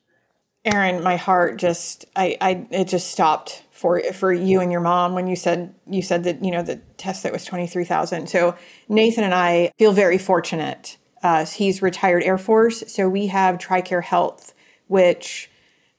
Erin, 0.64 1.04
my 1.04 1.14
heart 1.14 1.56
just 1.56 2.04
I, 2.16 2.36
I 2.40 2.66
it 2.72 2.88
just 2.88 3.12
stopped 3.12 3.62
for 3.76 4.00
for 4.12 4.32
you 4.32 4.60
and 4.60 4.72
your 4.72 4.80
mom 4.80 5.14
when 5.14 5.26
you 5.26 5.36
said 5.36 5.74
you 5.86 6.02
said 6.02 6.24
that 6.24 6.42
you 6.42 6.50
know 6.50 6.62
the 6.62 6.76
test 6.96 7.22
that 7.22 7.32
was 7.32 7.44
twenty 7.44 7.66
three 7.66 7.84
thousand. 7.84 8.28
So 8.28 8.56
Nathan 8.88 9.24
and 9.24 9.34
I 9.34 9.72
feel 9.78 9.92
very 9.92 10.18
fortunate. 10.18 10.96
Uh, 11.22 11.44
he's 11.44 11.82
retired 11.82 12.22
Air 12.22 12.38
Force, 12.38 12.84
so 12.92 13.08
we 13.08 13.26
have 13.26 13.58
TRICARE 13.58 14.04
Health, 14.04 14.54
which 14.86 15.50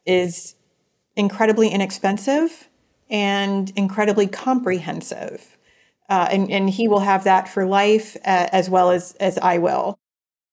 is 0.05 0.55
incredibly 1.15 1.69
inexpensive 1.69 2.69
and 3.09 3.71
incredibly 3.75 4.27
comprehensive. 4.27 5.57
Uh, 6.09 6.27
and, 6.31 6.49
and 6.49 6.69
he 6.69 6.87
will 6.87 7.01
have 7.01 7.25
that 7.25 7.49
for 7.49 7.65
life 7.65 8.15
uh, 8.17 8.47
as 8.51 8.69
well 8.69 8.91
as 8.91 9.13
as 9.19 9.37
I 9.37 9.57
will. 9.57 9.99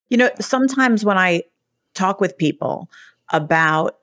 You 0.08 0.16
know, 0.16 0.30
sometimes 0.40 1.04
when 1.04 1.16
I 1.16 1.42
talk 1.94 2.20
with 2.20 2.36
people 2.36 2.90
about 3.32 3.96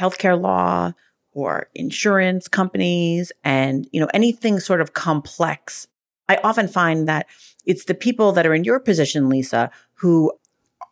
healthcare 0.00 0.40
law 0.40 0.92
or 1.36 1.68
insurance 1.74 2.48
companies 2.48 3.30
and 3.44 3.86
you 3.92 4.00
know 4.00 4.08
anything 4.14 4.58
sort 4.58 4.80
of 4.80 4.94
complex 4.94 5.86
i 6.28 6.36
often 6.42 6.66
find 6.66 7.06
that 7.06 7.26
it's 7.66 7.84
the 7.84 7.94
people 7.94 8.32
that 8.32 8.46
are 8.46 8.54
in 8.54 8.64
your 8.64 8.80
position 8.80 9.28
lisa 9.28 9.70
who 9.94 10.32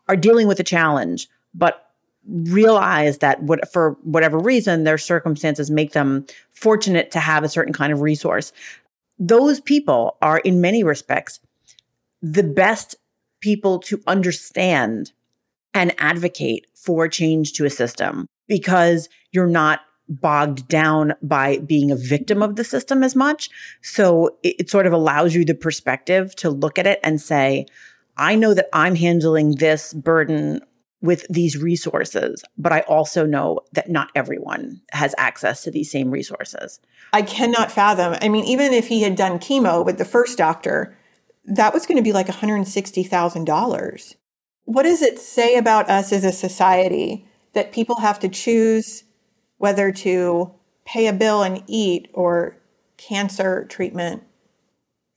are 0.09 0.17
dealing 0.17 0.47
with 0.47 0.61
a 0.61 0.65
challenge 0.65 1.29
but 1.55 1.85
realize 2.27 3.19
that 3.19 3.43
what, 3.43 3.71
for 3.73 3.97
whatever 4.03 4.39
reason 4.39 4.85
their 4.85 4.99
circumstances 4.99 5.71
make 5.71 5.93
them 5.93 6.27
fortunate 6.53 7.11
to 7.11 7.21
have 7.21 7.45
a 7.45 7.49
certain 7.49 7.73
kind 7.73 7.93
of 7.93 8.01
resource. 8.01 8.53
Those 9.19 9.61
people 9.61 10.17
are 10.23 10.39
in 10.39 10.61
many 10.61 10.83
respects 10.83 11.41
the 12.23 12.43
best 12.43 12.97
people 13.41 13.79
to 13.79 14.03
understand 14.07 15.13
and 15.75 15.95
advocate 15.99 16.67
for 16.75 17.07
change 17.07 17.53
to 17.53 17.67
a 17.67 17.71
system 17.71 18.27
because 18.49 19.11
you're 19.33 19.47
not 19.47 19.81
bogged 20.09 20.69
down 20.69 21.15
by 21.23 21.59
being 21.59 21.91
a 21.91 21.97
victim 21.97 22.43
of 22.43 22.57
the 22.57 22.65
system 22.65 23.03
as 23.03 23.17
much. 23.17 23.49
So 23.83 24.37
it, 24.43 24.57
it, 24.59 24.71
sort 24.71 24.87
of 24.87 24.93
allows 24.93 25.35
you 25.35 25.45
the 25.45 25.55
perspective 25.55 26.35
to 26.37 26.51
look 26.51 26.79
at 26.79 26.87
it 26.87 27.01
and 27.03 27.21
say, 27.21 27.67
I 28.17 28.35
know 28.35 28.55
that 28.55 28.69
I'm 28.73 28.95
handling 28.95 29.57
this 29.57 29.93
burden 29.95 30.61
with 31.01 31.27
these 31.29 31.59
resources, 31.59 32.43
but 32.57 32.73
I 32.73 32.81
also 32.81 33.27
know 33.27 33.61
that 33.73 33.91
not 33.91 34.11
everyone 34.15 34.81
has 34.93 35.15
access 35.19 35.63
to 35.63 35.71
these 35.71 35.91
same 35.91 36.11
resources. 36.11 36.81
I 37.13 37.23
cannot 37.23 37.71
fathom. 37.71 38.17
I 38.23 38.29
mean, 38.29 38.45
even 38.45 38.73
if 38.73 38.89
he 38.89 39.03
had 39.03 39.15
done 39.15 39.39
chemo 39.39 39.85
with 39.85 39.99
the 39.99 40.07
first 40.07 40.39
doctor, 40.39 40.97
that 41.45 41.75
was 41.75 41.85
going 41.85 41.99
to 41.99 42.03
be 42.03 42.13
like 42.13 42.27
$160,000. 42.27 44.15
What 44.65 44.83
does 44.85 45.03
it 45.03 45.19
say 45.19 45.57
about 45.57 45.91
us 45.91 46.11
as 46.11 46.25
a 46.25 46.33
society 46.33 47.27
that 47.53 47.73
people 47.73 47.97
have 47.97 48.19
to 48.21 48.29
choose 48.29 49.05
whether 49.59 49.93
to 49.93 50.53
pay 50.85 51.07
a 51.07 51.13
bill 51.13 51.43
and 51.43 51.63
eat 51.67 52.09
or 52.13 52.57
cancer 52.97 53.65
treatment? 53.67 54.23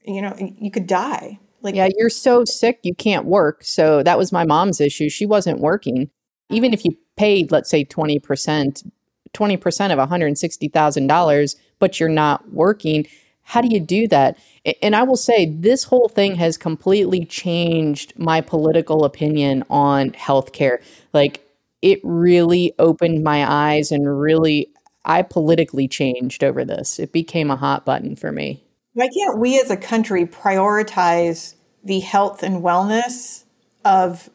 You 0.04 0.22
know, 0.22 0.34
you 0.38 0.70
could 0.70 0.86
die. 0.86 1.38
Like 1.60 1.74
Yeah, 1.74 1.88
you're 1.96 2.08
so 2.08 2.44
sick 2.44 2.78
you 2.82 2.94
can't 2.94 3.26
work. 3.26 3.64
So 3.64 4.02
that 4.02 4.18
was 4.18 4.32
my 4.32 4.44
mom's 4.44 4.80
issue. 4.80 5.08
She 5.08 5.26
wasn't 5.26 5.60
working. 5.60 6.10
Even 6.50 6.72
if 6.72 6.84
you 6.84 6.96
paid, 7.16 7.50
let's 7.50 7.68
say 7.68 7.84
20%, 7.84 8.90
20% 9.34 9.92
of 9.92 10.08
$160,000, 10.08 11.56
but 11.78 12.00
you're 12.00 12.08
not 12.08 12.52
working, 12.52 13.06
how 13.42 13.60
do 13.60 13.68
you 13.68 13.80
do 13.80 14.06
that? 14.08 14.38
And 14.82 14.94
I 14.94 15.02
will 15.02 15.16
say, 15.16 15.46
this 15.46 15.84
whole 15.84 16.08
thing 16.08 16.36
has 16.36 16.56
completely 16.58 17.24
changed 17.24 18.12
my 18.18 18.40
political 18.40 19.04
opinion 19.04 19.64
on 19.70 20.10
healthcare. 20.10 20.82
Like, 21.12 21.47
it 21.82 22.00
really 22.02 22.74
opened 22.78 23.22
my 23.22 23.50
eyes 23.50 23.92
and 23.92 24.20
really, 24.20 24.70
I 25.04 25.22
politically 25.22 25.88
changed 25.88 26.42
over 26.44 26.64
this. 26.64 26.98
It 26.98 27.12
became 27.12 27.50
a 27.50 27.56
hot 27.56 27.84
button 27.84 28.16
for 28.16 28.32
me. 28.32 28.64
Why 28.94 29.08
can't 29.08 29.38
we 29.38 29.60
as 29.60 29.70
a 29.70 29.76
country 29.76 30.26
prioritize 30.26 31.54
the 31.84 32.00
health 32.00 32.42
and 32.42 32.62
wellness 32.62 33.44
of 33.84 34.28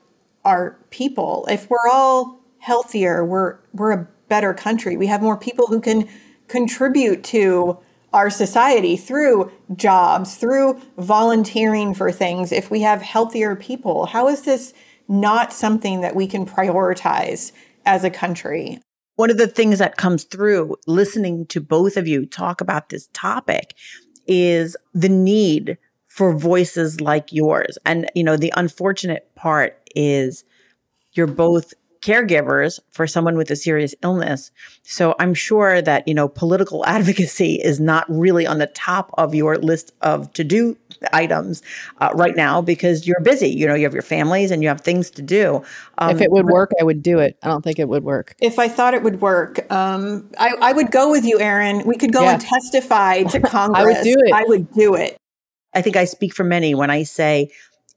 our 0.45 0.77
people? 0.89 1.45
If 1.49 1.69
we're 1.69 1.89
all 1.91 2.39
healthier, 2.59 3.25
we're, 3.25 3.57
we're 3.73 3.91
a 3.91 4.07
better 4.29 4.53
country. 4.53 4.95
We 4.95 5.07
have 5.07 5.21
more 5.21 5.37
people 5.37 5.67
who 5.67 5.81
can 5.81 6.07
contribute 6.47 7.23
to 7.25 7.77
our 8.13 8.29
society 8.29 8.95
through 8.95 9.51
jobs, 9.75 10.35
through 10.35 10.79
volunteering 10.97 11.93
for 11.93 12.11
things. 12.11 12.51
If 12.51 12.71
we 12.71 12.81
have 12.81 13.01
healthier 13.01 13.55
people, 13.55 14.05
how 14.05 14.29
is 14.29 14.43
this 14.43 14.73
not 15.07 15.53
something 15.53 16.01
that 16.01 16.15
we 16.15 16.27
can 16.27 16.45
prioritize 16.45 17.51
as 17.85 18.03
a 18.03 18.09
country? 18.09 18.79
One 19.15 19.29
of 19.29 19.37
the 19.37 19.47
things 19.47 19.79
that 19.79 19.97
comes 19.97 20.23
through 20.23 20.75
listening 20.87 21.45
to 21.47 21.61
both 21.61 21.97
of 21.97 22.07
you 22.07 22.25
talk 22.25 22.61
about 22.61 22.89
this 22.89 23.09
topic 23.13 23.75
is 24.27 24.75
the 24.93 25.09
need 25.09 25.77
for 26.07 26.35
voices 26.35 27.01
like 27.01 27.31
yours. 27.31 27.77
And, 27.85 28.09
you 28.15 28.23
know, 28.23 28.37
the 28.37 28.53
unfortunate 28.55 29.33
part 29.35 29.79
is 29.95 30.43
you're 31.13 31.27
both 31.27 31.73
caregivers 32.03 32.79
for 32.91 33.07
someone 33.07 33.37
with 33.37 33.49
a 33.49 33.55
serious 33.55 33.95
illness. 34.03 34.51
So 34.83 35.15
I'm 35.19 35.33
sure 35.33 35.81
that, 35.81 36.07
you 36.07 36.13
know, 36.13 36.27
political 36.27 36.85
advocacy 36.85 37.55
is 37.55 37.79
not 37.79 38.05
really 38.09 38.45
on 38.45 38.59
the 38.59 38.67
top 38.67 39.11
of 39.17 39.33
your 39.33 39.57
list 39.57 39.93
of 40.01 40.31
to 40.33 40.43
do 40.43 40.77
items 41.13 41.61
uh, 41.99 42.09
right 42.13 42.35
now 42.35 42.61
because 42.61 43.07
you're 43.07 43.21
busy. 43.21 43.49
You 43.49 43.67
know, 43.67 43.73
you 43.73 43.83
have 43.83 43.93
your 43.93 44.01
families 44.01 44.51
and 44.51 44.61
you 44.61 44.67
have 44.67 44.81
things 44.81 45.09
to 45.11 45.21
do. 45.21 45.63
Um, 45.97 46.15
if 46.15 46.21
it 46.21 46.31
would 46.31 46.45
work, 46.45 46.71
I 46.79 46.83
would 46.83 47.01
do 47.01 47.19
it. 47.19 47.37
I 47.41 47.47
don't 47.47 47.63
think 47.63 47.79
it 47.79 47.87
would 47.87 48.03
work. 48.03 48.35
If 48.39 48.59
I 48.59 48.67
thought 48.67 48.93
it 48.93 49.03
would 49.03 49.21
work, 49.21 49.71
um, 49.71 50.29
I, 50.37 50.53
I, 50.61 50.73
would 50.73 50.91
go 50.91 51.09
with 51.09 51.25
you, 51.25 51.39
Erin. 51.39 51.83
We 51.85 51.95
could 51.95 52.11
go 52.11 52.23
yeah. 52.23 52.33
and 52.33 52.41
testify 52.41 53.23
to 53.23 53.39
Congress. 53.39 53.79
I 53.81 53.85
would 53.85 54.03
do 54.03 54.15
it. 54.17 54.33
I 54.33 54.43
would 54.43 54.71
do 54.73 54.95
it. 54.95 55.17
I 55.73 55.81
think 55.81 55.95
I 55.95 56.05
speak 56.05 56.33
for 56.33 56.43
many 56.43 56.75
when 56.75 56.89
I 56.89 57.03
say 57.03 57.49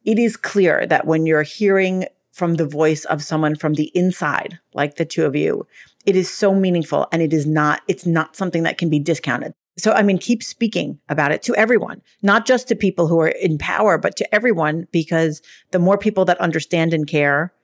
it 0.05 0.19
is 0.19 0.37
clear 0.37 0.87
that 0.87 1.07
when 1.07 1.27
you're 1.27 1.42
hearing 1.42 2.07
from 2.37 2.57
the 2.57 2.68
voice 2.68 3.05
of 3.07 3.25
someone 3.25 3.57
from 3.57 3.75
the 3.75 3.90
inside, 3.94 4.59
like 4.75 4.96
the 4.96 5.07
two 5.07 5.25
of 5.25 5.35
you. 5.35 5.66
It 6.05 6.16
is 6.16 6.29
so 6.29 6.55
meaningful 6.55 7.09
and 7.11 7.22
it 7.22 7.33
is 7.33 7.46
not, 7.46 7.81
it's 7.88 8.05
not 8.05 8.37
something 8.37 8.62
that 8.64 8.77
can 8.77 8.90
be 8.90 9.01
discounted. 9.01 9.55
So, 9.79 9.92
I 9.92 10.03
mean, 10.03 10.18
keep 10.18 10.42
speaking 10.42 10.99
about 11.09 11.33
it 11.33 11.42
to 11.44 11.55
everyone, 11.55 12.03
not 12.20 12.46
just 12.46 12.68
to 12.68 12.77
people 12.77 13.07
who 13.07 13.20
are 13.20 13.29
in 13.29 13.57
power, 13.57 13.96
but 13.96 14.16
to 14.16 14.35
everyone, 14.35 14.87
because 14.92 15.40
the 15.70 15.79
more 15.79 15.96
people 15.96 16.27
that 16.27 16.38
understand 16.38 16.92
and 16.92 17.07
care, 17.07 17.55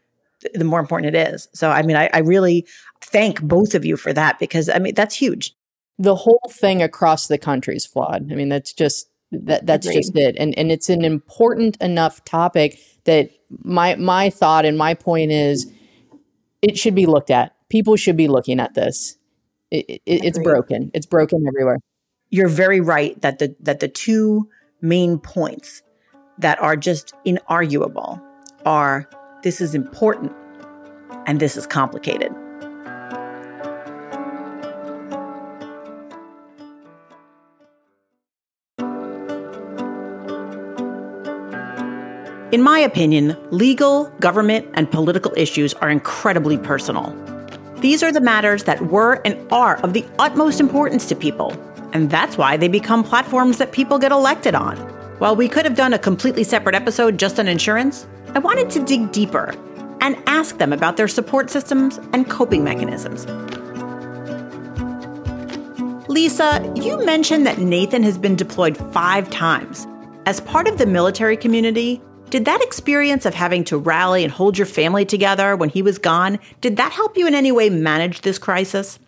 the 0.55 0.65
more 0.65 0.81
important 0.81 1.15
it 1.15 1.29
is. 1.33 1.49
So, 1.53 1.71
I 1.71 1.83
mean, 1.83 1.97
I, 1.97 2.09
I 2.15 2.21
really 2.21 2.67
thank 3.03 3.43
both 3.43 3.75
of 3.75 3.85
you 3.85 3.99
for 3.99 4.15
that 4.15 4.39
because, 4.39 4.71
I 4.71 4.79
mean, 4.79 4.95
that's 4.95 5.15
huge. 5.15 5.55
the 5.99 6.17
whole 6.17 6.51
thing 6.51 6.83
across 6.83 7.29
the 7.29 7.39
country 7.39 7.77
is 7.77 7.87
flawed. 7.87 8.31
I 8.33 8.35
mean, 8.35 8.49
that's 8.49 8.73
just 8.73 9.09
that 9.33 9.67
that's 9.67 9.87
Agreed. 9.87 10.01
just 10.01 10.17
it. 10.17 10.37
And 10.39 10.57
and 10.57 10.71
it's 10.71 10.89
an 10.89 11.05
important 11.05 11.77
enough 11.79 12.25
topic 12.25 12.79
that 13.05 13.31
my 13.63 13.95
my 13.97 14.31
thought 14.31 14.65
and 14.65 14.79
my 14.79 14.95
point 14.95 15.33
is 15.33 15.71
it 16.61 16.79
should 16.79 16.95
be 16.95 17.07
looked 17.07 17.31
at. 17.31 17.55
People 17.69 17.97
should 17.97 18.17
be 18.17 18.29
looking 18.29 18.61
at 18.61 18.75
this. 18.75 19.17
It, 19.71 19.87
it, 19.89 20.03
it's 20.07 20.39
broken. 20.39 20.91
It's 20.95 21.07
broken 21.07 21.45
everywhere. 21.49 21.79
You're 22.31 22.49
very 22.49 22.81
right 22.81 23.21
that 23.23 23.39
the 23.39 23.57
that 23.61 23.81
the 23.81 23.89
two 23.89 24.49
main 24.81 25.19
points 25.19 25.83
that 26.39 26.61
are 26.61 26.77
just 26.77 27.15
inarguable 27.27 28.23
are 28.67 29.09
this 29.43 29.61
is 29.61 29.75
important 29.75 30.33
and 31.27 31.41
this 31.41 31.57
is 31.57 31.67
complicated. 31.67 32.33
In 42.53 42.61
my 42.61 42.79
opinion, 42.81 43.35
legal, 43.51 44.11
government, 44.21 44.69
and 44.75 44.91
political 44.91 45.33
issues 45.39 45.73
are 45.73 45.89
incredibly 45.89 46.59
personal. 46.59 47.17
These 47.79 48.03
are 48.03 48.13
the 48.13 48.21
matters 48.21 48.65
that 48.65 48.79
were 48.89 49.23
and 49.25 49.51
are 49.51 49.77
of 49.79 49.95
the 49.95 50.05
utmost 50.19 50.61
importance 50.61 51.09
to 51.09 51.17
people, 51.17 51.57
and 51.95 52.11
that's 52.11 52.37
why 52.37 52.59
they 52.59 52.69
become 52.69 53.05
platforms 53.05 53.57
that 53.57 53.73
people 53.73 53.99
get 53.99 54.13
elected 54.13 54.55
on. 54.55 54.77
While 55.19 55.35
we 55.35 55.49
could 55.49 55.65
have 55.65 55.77
done 55.77 55.95
a 55.95 55.99
completely 55.99 56.45
separate 56.45 56.75
episode 56.75 57.19
just 57.19 57.41
on 57.41 57.49
insurance, 57.49 58.07
I 58.35 58.39
wanted 58.39 58.69
to 58.73 58.85
dig 58.85 59.13
deeper 59.13 59.55
and 60.03 60.23
ask 60.27 60.59
them 60.59 60.75
about 60.75 60.99
their 60.99 61.09
support 61.09 61.49
systems 61.49 61.99
and 62.13 62.29
coping 62.29 62.63
mechanisms. 62.63 63.25
Lisa, 66.07 66.71
you 66.77 67.03
mentioned 67.03 67.47
that 67.47 67.57
Nathan 67.57 68.03
has 68.03 68.19
been 68.19 68.37
deployed 68.37 68.77
five 68.93 69.31
times. 69.31 69.87
As 70.27 70.39
part 70.41 70.69
of 70.69 70.77
the 70.77 70.85
military 70.85 71.39
community, 71.39 72.03
did 72.33 72.47
that 72.47 72.63
experience 72.63 73.25
of 73.25 73.35
having 73.35 73.63
to 73.65 73.79
rally 73.79 74.25
and 74.25 74.33
hold 74.33 74.59
your 74.59 74.67
family 74.67 75.05
together 75.05 75.55
when 75.55 75.69
he 75.69 75.83
was 75.83 75.99
gone, 75.99 76.41
did 76.61 76.77
that 76.79 76.91
help 76.91 77.17
you 77.17 77.29
in 77.29 77.35
any 77.35 77.53
way 77.53 77.71
manage 77.71 78.23
this 78.23 78.39
crisis? 78.39 78.99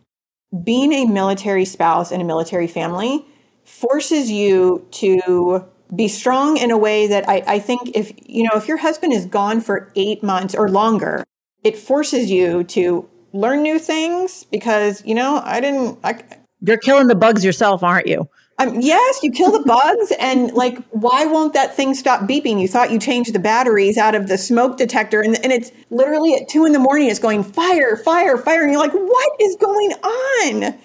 being 0.62 0.92
a 0.92 1.06
military 1.06 1.64
spouse 1.64 2.12
and 2.12 2.22
a 2.22 2.24
military 2.24 2.66
family 2.66 3.24
forces 3.64 4.30
you 4.30 4.86
to 4.90 5.64
be 5.94 6.06
strong 6.06 6.56
in 6.56 6.70
a 6.70 6.78
way 6.78 7.06
that 7.06 7.28
I, 7.28 7.42
I 7.46 7.58
think 7.58 7.96
if 7.96 8.12
you 8.26 8.44
know 8.44 8.52
if 8.54 8.68
your 8.68 8.76
husband 8.76 9.12
is 9.12 9.26
gone 9.26 9.60
for 9.60 9.90
eight 9.96 10.22
months 10.22 10.54
or 10.54 10.68
longer 10.68 11.24
it 11.62 11.76
forces 11.76 12.30
you 12.30 12.64
to 12.64 13.08
learn 13.32 13.62
new 13.62 13.78
things 13.78 14.44
because 14.44 15.04
you 15.04 15.14
know 15.14 15.40
i 15.44 15.60
didn't 15.60 15.98
I, 16.04 16.22
You're 16.60 16.78
killing 16.78 17.08
the 17.08 17.14
bugs 17.14 17.44
yourself, 17.44 17.82
aren't 17.82 18.06
you? 18.06 18.28
Um, 18.58 18.80
yes 18.80 19.22
you 19.22 19.32
kill 19.32 19.50
the 19.50 19.64
bugs 19.64 20.12
and 20.18 20.52
like 20.52 20.78
why 20.88 21.26
won't 21.26 21.52
that 21.54 21.74
thing 21.74 21.94
stop 21.94 22.22
beeping? 22.22 22.60
You 22.60 22.68
thought 22.68 22.90
you 22.90 22.98
changed 22.98 23.32
the 23.34 23.38
batteries 23.38 23.98
out 23.98 24.14
of 24.14 24.28
the 24.28 24.38
smoke 24.38 24.76
detector 24.76 25.20
and, 25.20 25.36
and 25.42 25.52
it's 25.52 25.72
literally 25.90 26.34
at 26.34 26.48
two 26.48 26.64
in 26.64 26.72
the 26.72 26.78
morning 26.78 27.08
it's 27.08 27.18
going 27.18 27.42
fire 27.42 27.96
fire 27.96 28.36
fire 28.36 28.62
and 28.62 28.72
you're 28.72 28.80
like 28.80 28.92
what 28.92 29.32
is 29.40 29.56
going 29.56 29.92
on? 29.92 30.78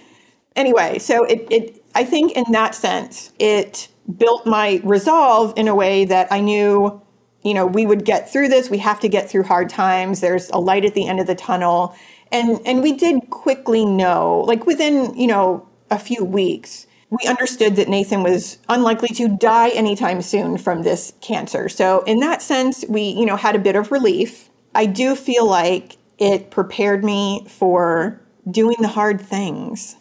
Anyway 0.56 0.98
so 1.00 1.24
it, 1.26 1.48
it 1.52 1.84
i 1.96 2.04
think 2.04 2.32
in 2.34 2.46
that 2.52 2.74
sense 2.74 3.32
it 3.40 3.88
built 4.18 4.46
my 4.48 4.82
resolve 4.84 5.54
in 5.56 5.68
a 5.68 5.76
way 5.76 6.06
that 6.06 6.32
i 6.32 6.40
knew 6.42 7.00
you 7.44 7.54
know 7.54 7.66
we 7.66 7.86
would 7.86 8.04
get 8.04 8.30
through 8.32 8.48
this 8.48 8.70
we 8.70 8.80
have 8.80 9.00
to 9.00 9.08
get 9.08 9.30
through 9.30 9.44
hard 9.44 9.70
times 9.70 10.22
there's 10.22 10.50
a 10.50 10.58
light 10.58 10.84
at 10.86 10.96
the 10.96 11.08
end 11.08 11.20
of 11.20 11.28
the 11.28 11.36
tunnel 11.36 11.96
and 12.32 12.60
and 12.66 12.82
we 12.82 12.94
did 12.94 13.30
quickly 13.30 13.86
know 13.86 14.40
like 14.48 14.66
within 14.66 15.16
you 15.16 15.28
know 15.28 15.66
a 15.92 16.00
few 16.00 16.24
weeks 16.24 16.88
we 17.10 17.28
understood 17.28 17.76
that 17.76 17.88
nathan 17.88 18.24
was 18.24 18.58
unlikely 18.70 19.10
to 19.10 19.28
die 19.28 19.70
anytime 19.70 20.22
soon 20.22 20.58
from 20.58 20.84
this 20.84 21.14
cancer 21.22 21.70
so 21.70 22.02
in 22.04 22.20
that 22.20 22.42
sense 22.42 22.86
we 22.88 23.02
you 23.02 23.26
know 23.26 23.36
had 23.36 23.56
a 23.56 23.60
bit 23.60 23.76
of 23.76 23.92
relief 23.92 24.50
i 24.76 24.86
do 24.86 25.16
feel 25.16 25.48
like 25.48 25.98
it 26.18 26.52
prepared 26.52 27.04
me 27.04 27.46
for 27.48 28.20
doing 28.50 28.78
the 28.80 28.88
hard 28.88 29.22
things 29.22 29.96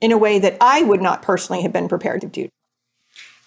in 0.00 0.12
a 0.12 0.18
way 0.18 0.38
that 0.38 0.56
i 0.60 0.82
would 0.82 1.02
not 1.02 1.22
personally 1.22 1.62
have 1.62 1.72
been 1.72 1.88
prepared 1.88 2.20
to 2.20 2.26
do 2.26 2.48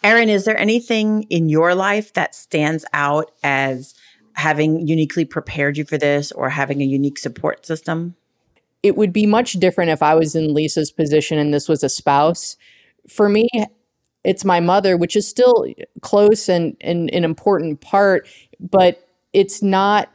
Erin, 0.01 0.29
is 0.29 0.45
there 0.45 0.57
anything 0.57 1.23
in 1.23 1.49
your 1.49 1.75
life 1.75 2.13
that 2.13 2.33
stands 2.33 2.85
out 2.93 3.31
as 3.43 3.95
having 4.31 4.87
uniquely 4.87 5.25
prepared 5.25 5.75
you 5.75 5.83
for 5.83 5.97
this 5.97 6.31
or 6.31 6.49
having 6.49 6.81
a 6.81 6.85
unique 6.85 7.17
support 7.17 7.65
system? 7.65 8.15
it 8.83 8.95
would 8.95 9.11
be 9.11 9.25
much 9.25 9.53
different 9.53 9.91
if 9.91 10.01
I 10.01 10.15
was 10.15 10.35
in 10.35 10.53
Lisa's 10.53 10.91
position 10.91 11.37
and 11.37 11.53
this 11.53 11.67
was 11.67 11.83
a 11.83 11.89
spouse. 11.89 12.55
For 13.09 13.29
me, 13.29 13.49
it's 14.23 14.45
my 14.45 14.59
mother, 14.59 14.97
which 14.97 15.15
is 15.15 15.27
still 15.27 15.65
close 16.01 16.49
and, 16.49 16.75
and 16.81 17.09
an 17.13 17.23
important 17.23 17.81
part, 17.81 18.27
but 18.59 19.07
it's 19.33 19.61
not 19.61 20.09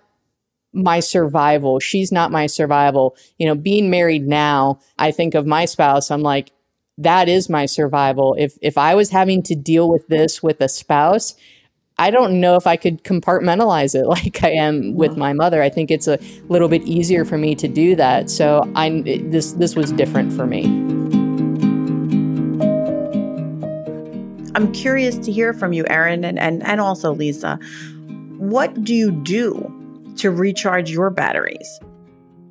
my 0.73 1.01
survival. 1.01 1.79
She's 1.81 2.13
not 2.13 2.33
my 2.33 2.47
survival. 2.47 3.17
You 3.39 3.47
know, 3.47 3.55
being 3.55 3.91
married 3.91 4.27
now, 4.27 4.81
I 4.99 5.11
think 5.11 5.35
of 5.35 5.47
my 5.47 5.65
spouse, 5.65 6.11
I'm 6.11 6.23
like, 6.23 6.53
that 6.99 7.29
is 7.29 7.49
my 7.49 7.67
survival. 7.67 8.37
If 8.39 8.57
if 8.63 8.79
I 8.79 8.95
was 8.95 9.11
having 9.11 9.43
to 9.45 9.55
deal 9.55 9.89
with 9.89 10.07
this 10.09 10.43
with 10.43 10.61
a 10.61 10.69
spouse, 10.69 11.35
I 11.99 12.11
don't 12.11 12.41
know 12.41 12.57
if 12.57 12.67
I 12.67 12.77
could 12.77 13.03
compartmentalize 13.05 13.95
it 13.95 14.07
like 14.07 14.45
I 14.45 14.51
am 14.51 14.95
with 14.95 15.13
mm-hmm. 15.13 15.21
my 15.21 15.33
mother. 15.33 15.63
I 15.63 15.71
think 15.71 15.91
it's 15.91 16.09
a 16.09 16.19
little 16.49 16.69
bit 16.69 16.83
easier 16.83 17.25
for 17.25 17.39
me 17.39 17.55
to 17.57 17.69
do 17.69 17.97
that. 17.97 18.31
So 18.31 18.71
I 18.75 19.03
this 19.05 19.53
this 19.53 19.75
was 19.75 19.93
different 19.93 20.33
for 20.33 20.47
me. 20.47 20.94
I'm 24.55 24.73
curious 24.73 25.19
to 25.19 25.33
hear 25.33 25.53
from 25.53 25.73
you, 25.73 25.85
Erin, 25.89 26.25
and, 26.25 26.39
and, 26.39 26.63
and 26.63 26.81
also 26.81 27.13
Lisa. 27.13 27.59
What 28.39 28.85
do 28.85 28.95
you 28.95 29.11
do 29.11 30.15
to 30.19 30.31
recharge 30.31 30.91
your 30.91 31.11
batteries? 31.11 31.81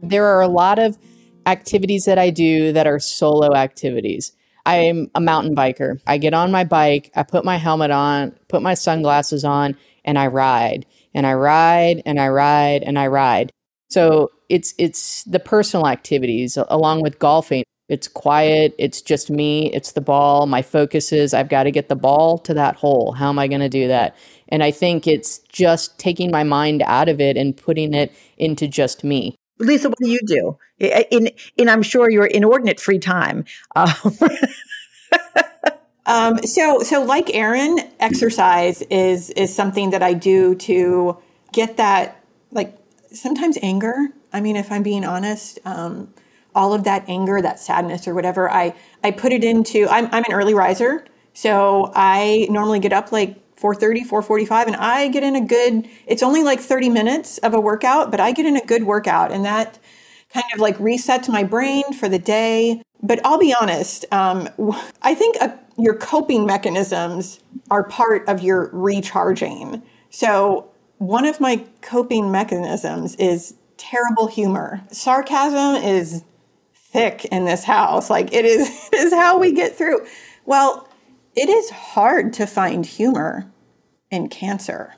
There 0.02 0.26
are 0.26 0.42
a 0.42 0.50
lot 0.50 0.80
of 0.80 0.98
activities 1.46 2.04
that 2.06 2.20
I 2.20 2.30
do 2.30 2.74
that 2.74 2.88
are 2.88 3.00
solo 3.00 3.56
activities. 3.56 4.34
I'm 4.66 5.10
a 5.16 5.22
mountain 5.22 5.56
biker. 5.56 6.02
I 6.06 6.18
get 6.18 6.34
on 6.34 6.52
my 6.52 6.66
bike, 6.66 7.10
I 7.16 7.24
put 7.24 7.46
my 7.46 7.56
helmet 7.56 7.92
on, 7.92 8.32
put 8.50 8.62
my 8.62 8.74
sunglasses 8.74 9.46
on, 9.46 9.78
and 10.04 10.18
I 10.18 10.28
ride. 10.28 10.86
And 11.14 11.26
I 11.26 11.34
ride 11.34 12.02
and 12.06 12.20
I 12.20 12.28
ride 12.30 12.84
and 12.84 13.00
I 13.00 13.08
ride. 13.08 13.52
So 13.90 14.32
it's 14.50 14.74
it's 14.78 15.24
the 15.26 15.40
personal 15.40 15.88
activities 15.88 16.58
along 16.58 17.02
with 17.02 17.20
golfing. 17.20 17.64
It's 17.94 18.08
quiet, 18.08 18.76
it's 18.78 19.02
just 19.02 19.30
me, 19.30 19.72
it's 19.72 19.94
the 19.94 20.02
ball. 20.02 20.46
My 20.48 20.62
focus 20.62 21.14
is 21.14 21.34
I've 21.34 21.50
got 21.50 21.64
to 21.64 21.72
get 21.72 21.88
the 21.88 21.96
ball 21.96 22.38
to 22.40 22.54
that 22.56 22.76
hole. 22.76 23.14
How 23.14 23.30
am 23.30 23.40
I 23.40 23.48
going 23.48 23.62
to 23.62 23.70
do 23.70 23.88
that? 23.88 24.18
And 24.50 24.64
I 24.64 24.72
think 24.72 25.08
it's 25.08 25.40
just 25.50 25.98
taking 25.98 26.32
my 26.32 26.44
mind 26.44 26.82
out 26.86 27.08
of 27.08 27.22
it 27.22 27.38
and 27.38 27.56
putting 27.56 27.94
it 27.94 28.14
into 28.38 28.68
just 28.68 29.04
me. 29.04 29.36
Lisa, 29.60 29.88
what 29.88 29.98
do 30.00 30.10
you 30.10 30.20
do 30.26 30.58
in 30.80 31.30
in 31.56 31.70
I'm 31.70 31.84
sure 31.84 32.10
your 32.10 32.26
inordinate 32.26 32.80
free 32.80 33.00
time? 33.00 33.46
Uh, 33.76 33.94
Um, 36.06 36.38
so, 36.40 36.80
so 36.80 37.04
like 37.04 37.34
Erin, 37.34 37.80
exercise 38.00 38.82
is 38.84 39.30
is 39.32 39.56
something 39.56 39.92
that 39.92 40.04
I 40.04 40.14
do 40.14 40.56
to 40.56 41.18
get 41.54 41.78
that, 41.78 42.24
like 42.52 42.78
sometimes 43.14 43.58
anger. 43.62 44.10
I 44.34 44.42
mean, 44.42 44.56
if 44.56 44.72
I'm 44.72 44.84
being 44.84 45.06
honest, 45.06 45.60
um, 45.64 46.14
all 46.56 46.74
of 46.74 46.84
that 46.84 47.04
anger, 47.08 47.42
that 47.42 47.60
sadness, 47.60 48.08
or 48.08 48.14
whatever, 48.14 48.50
I 48.50 48.76
I 49.04 49.12
put 49.12 49.32
it 49.32 49.44
into. 49.44 49.88
I'm 49.90 50.08
I'm 50.12 50.24
an 50.26 50.34
early 50.34 50.54
riser, 50.54 51.06
so 51.34 51.92
I 51.96 52.48
normally 52.50 52.80
get 52.80 52.94
up 52.94 53.12
like 53.12 53.40
4.30 53.56 54.06
4.45 54.10 54.68
and 54.68 54.76
i 54.76 55.08
get 55.08 55.24
in 55.24 55.38
a 55.38 55.46
good 55.46 55.88
it's 56.06 56.22
only 56.22 56.44
like 56.44 56.60
30 56.60 56.90
minutes 56.90 57.38
of 57.38 57.54
a 57.54 57.62
workout 57.62 58.12
but 58.12 58.20
i 58.20 58.34
get 58.34 58.46
in 58.46 58.58
a 58.58 58.66
good 58.66 58.84
workout 58.84 59.32
and 59.32 59.46
that 59.46 59.80
kind 60.34 60.44
of 60.54 60.60
like 60.60 60.76
resets 60.80 61.30
my 61.30 61.44
brain 61.44 61.94
for 61.94 62.10
the 62.10 62.20
day 62.20 62.82
but 63.04 63.20
I'll 63.26 63.38
be 63.38 63.54
honest. 63.54 64.06
Um, 64.12 64.50
I 65.04 65.14
think 65.14 65.36
uh, 65.42 65.50
your 65.78 65.96
coping 65.96 66.46
mechanisms 66.46 67.40
are 67.70 67.84
part 67.84 68.28
of 68.28 68.42
your 68.42 68.70
recharging. 68.72 69.84
So 70.10 70.70
one 70.98 71.26
of 71.26 71.40
my 71.40 71.66
coping 71.82 72.32
mechanisms 72.32 73.16
is 73.16 73.56
terrible 73.78 74.28
humor. 74.28 74.82
Sarcasm 74.92 75.84
is 75.84 76.24
thick 76.94 77.26
in 77.26 77.46
this 77.46 77.64
house. 77.64 78.10
Like 78.10 78.32
it 78.32 78.46
is, 78.46 78.70
it 78.94 79.00
is 79.00 79.14
how 79.14 79.40
we 79.40 79.52
get 79.52 79.76
through. 79.76 80.06
Well, 80.46 80.88
it 81.36 81.50
is 81.50 81.70
hard 81.72 82.34
to 82.34 82.46
find 82.46 82.86
humor 82.86 83.52
in 84.12 84.30
cancer. 84.30 84.94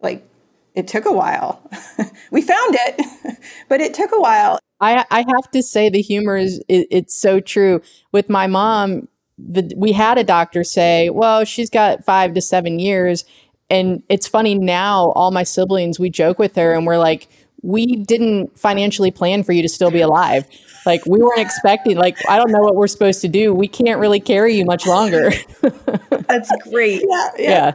Like 0.00 0.26
it 0.74 0.88
took 0.88 1.04
a 1.04 1.12
while. 1.12 1.60
we 2.30 2.40
found 2.40 2.76
it, 2.80 3.38
but 3.68 3.80
it 3.80 3.92
took 3.92 4.12
a 4.12 4.20
while. 4.20 4.58
I 4.80 5.04
I 5.10 5.18
have 5.18 5.50
to 5.52 5.62
say 5.62 5.88
the 5.88 6.00
humor 6.00 6.36
is 6.36 6.62
it, 6.68 6.86
it's 6.90 7.16
so 7.16 7.40
true. 7.40 7.82
With 8.12 8.28
my 8.30 8.46
mom, 8.46 9.08
the, 9.38 9.72
we 9.76 9.92
had 9.92 10.18
a 10.18 10.24
doctor 10.24 10.64
say, 10.64 11.10
"Well, 11.10 11.44
she's 11.44 11.70
got 11.70 12.04
5 12.04 12.34
to 12.34 12.40
7 12.40 12.78
years." 12.78 13.24
And 13.70 14.02
it's 14.10 14.28
funny 14.28 14.54
now 14.54 15.10
all 15.12 15.30
my 15.30 15.42
siblings 15.42 15.98
we 15.98 16.10
joke 16.10 16.38
with 16.38 16.54
her 16.56 16.72
and 16.72 16.86
we're 16.86 16.98
like 16.98 17.28
we 17.64 17.96
didn't 17.96 18.58
financially 18.58 19.10
plan 19.10 19.42
for 19.42 19.52
you 19.52 19.62
to 19.62 19.68
still 19.68 19.90
be 19.90 20.00
alive. 20.00 20.46
Like 20.84 21.04
we 21.06 21.18
weren't 21.18 21.40
expecting. 21.40 21.96
Like 21.96 22.18
I 22.28 22.36
don't 22.36 22.50
know 22.50 22.60
what 22.60 22.76
we're 22.76 22.86
supposed 22.86 23.22
to 23.22 23.28
do. 23.28 23.54
We 23.54 23.66
can't 23.66 23.98
really 23.98 24.20
carry 24.20 24.54
you 24.54 24.64
much 24.64 24.86
longer. 24.86 25.32
That's 26.28 26.52
great. 26.68 27.02
Yeah, 27.08 27.30
yeah. 27.38 27.50
yeah. 27.50 27.74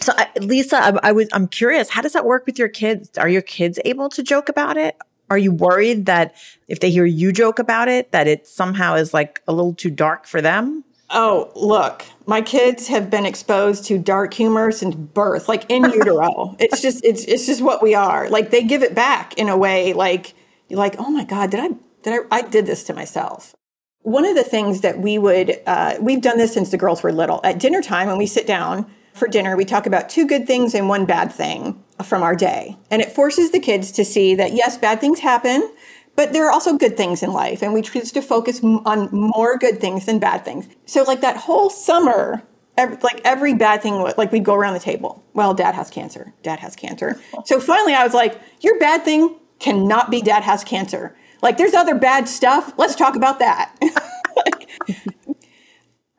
So, 0.00 0.12
I, 0.16 0.28
Lisa, 0.40 0.76
I, 0.76 0.98
I 1.02 1.12
was 1.12 1.28
I'm 1.32 1.48
curious. 1.48 1.90
How 1.90 2.00
does 2.00 2.12
that 2.14 2.24
work 2.24 2.46
with 2.46 2.58
your 2.58 2.68
kids? 2.68 3.16
Are 3.18 3.28
your 3.28 3.42
kids 3.42 3.78
able 3.84 4.08
to 4.10 4.22
joke 4.22 4.48
about 4.48 4.76
it? 4.76 4.96
Are 5.30 5.38
you 5.38 5.52
worried 5.52 6.06
that 6.06 6.34
if 6.68 6.80
they 6.80 6.90
hear 6.90 7.04
you 7.04 7.32
joke 7.32 7.58
about 7.58 7.88
it, 7.88 8.12
that 8.12 8.26
it 8.26 8.46
somehow 8.46 8.94
is 8.94 9.12
like 9.12 9.42
a 9.46 9.52
little 9.52 9.74
too 9.74 9.90
dark 9.90 10.26
for 10.26 10.40
them? 10.40 10.84
Oh, 11.10 11.50
look, 11.54 12.04
my 12.26 12.40
kids 12.40 12.88
have 12.88 13.10
been 13.10 13.26
exposed 13.26 13.84
to 13.86 13.98
dark 13.98 14.34
humor 14.34 14.72
since 14.72 14.94
birth, 14.94 15.48
like 15.48 15.70
in 15.70 15.84
utero. 15.84 16.56
it's 16.60 16.80
just 16.80 17.04
it's 17.04 17.24
it's 17.24 17.46
just 17.46 17.62
what 17.62 17.82
we 17.82 17.94
are. 17.94 18.28
Like 18.28 18.50
they 18.50 18.62
give 18.62 18.82
it 18.82 18.94
back 18.94 19.36
in 19.38 19.48
a 19.48 19.56
way 19.56 19.92
like 19.92 20.34
you're 20.68 20.78
like, 20.78 20.96
"Oh 20.98 21.10
my 21.10 21.24
god, 21.24 21.50
did 21.50 21.60
I 21.60 21.68
did 22.02 22.26
I 22.30 22.38
I 22.38 22.42
did 22.42 22.66
this 22.66 22.84
to 22.84 22.94
myself." 22.94 23.54
One 24.02 24.26
of 24.26 24.34
the 24.34 24.44
things 24.44 24.82
that 24.82 24.98
we 24.98 25.18
would 25.18 25.60
uh, 25.66 25.96
we've 26.00 26.20
done 26.20 26.38
this 26.38 26.54
since 26.54 26.70
the 26.70 26.76
girls 26.76 27.02
were 27.02 27.12
little. 27.12 27.40
At 27.44 27.58
dinner 27.58 27.82
time 27.82 28.08
when 28.08 28.18
we 28.18 28.26
sit 28.26 28.46
down 28.46 28.86
for 29.12 29.28
dinner, 29.28 29.56
we 29.56 29.64
talk 29.64 29.86
about 29.86 30.08
two 30.08 30.26
good 30.26 30.46
things 30.46 30.74
and 30.74 30.88
one 30.88 31.06
bad 31.06 31.32
thing 31.32 31.82
from 32.02 32.22
our 32.22 32.34
day. 32.34 32.76
And 32.90 33.00
it 33.00 33.12
forces 33.12 33.52
the 33.52 33.60
kids 33.60 33.92
to 33.92 34.04
see 34.04 34.34
that 34.34 34.52
yes, 34.52 34.76
bad 34.76 35.00
things 35.00 35.20
happen, 35.20 35.70
but 36.16 36.32
there 36.32 36.46
are 36.46 36.52
also 36.52 36.76
good 36.76 36.96
things 36.96 37.22
in 37.22 37.32
life, 37.32 37.62
and 37.62 37.72
we 37.72 37.82
choose 37.82 38.12
to 38.12 38.22
focus 38.22 38.62
on 38.62 39.08
more 39.10 39.58
good 39.58 39.80
things 39.80 40.06
than 40.06 40.18
bad 40.18 40.44
things. 40.44 40.68
So, 40.86 41.02
like 41.02 41.20
that 41.22 41.36
whole 41.36 41.70
summer, 41.70 42.42
every, 42.76 42.96
like 43.02 43.20
every 43.24 43.54
bad 43.54 43.82
thing, 43.82 43.94
like 44.16 44.30
we'd 44.30 44.44
go 44.44 44.54
around 44.54 44.74
the 44.74 44.80
table. 44.80 45.24
Well, 45.34 45.54
dad 45.54 45.74
has 45.74 45.90
cancer. 45.90 46.32
Dad 46.42 46.60
has 46.60 46.76
cancer. 46.76 47.20
So 47.46 47.60
finally, 47.60 47.94
I 47.94 48.04
was 48.04 48.14
like, 48.14 48.40
your 48.60 48.78
bad 48.78 49.04
thing 49.04 49.36
cannot 49.58 50.10
be 50.10 50.22
dad 50.22 50.44
has 50.44 50.64
cancer. 50.64 51.14
Like, 51.42 51.58
there's 51.58 51.74
other 51.74 51.94
bad 51.94 52.28
stuff. 52.28 52.72
Let's 52.78 52.94
talk 52.94 53.16
about 53.16 53.38
that. 53.40 53.76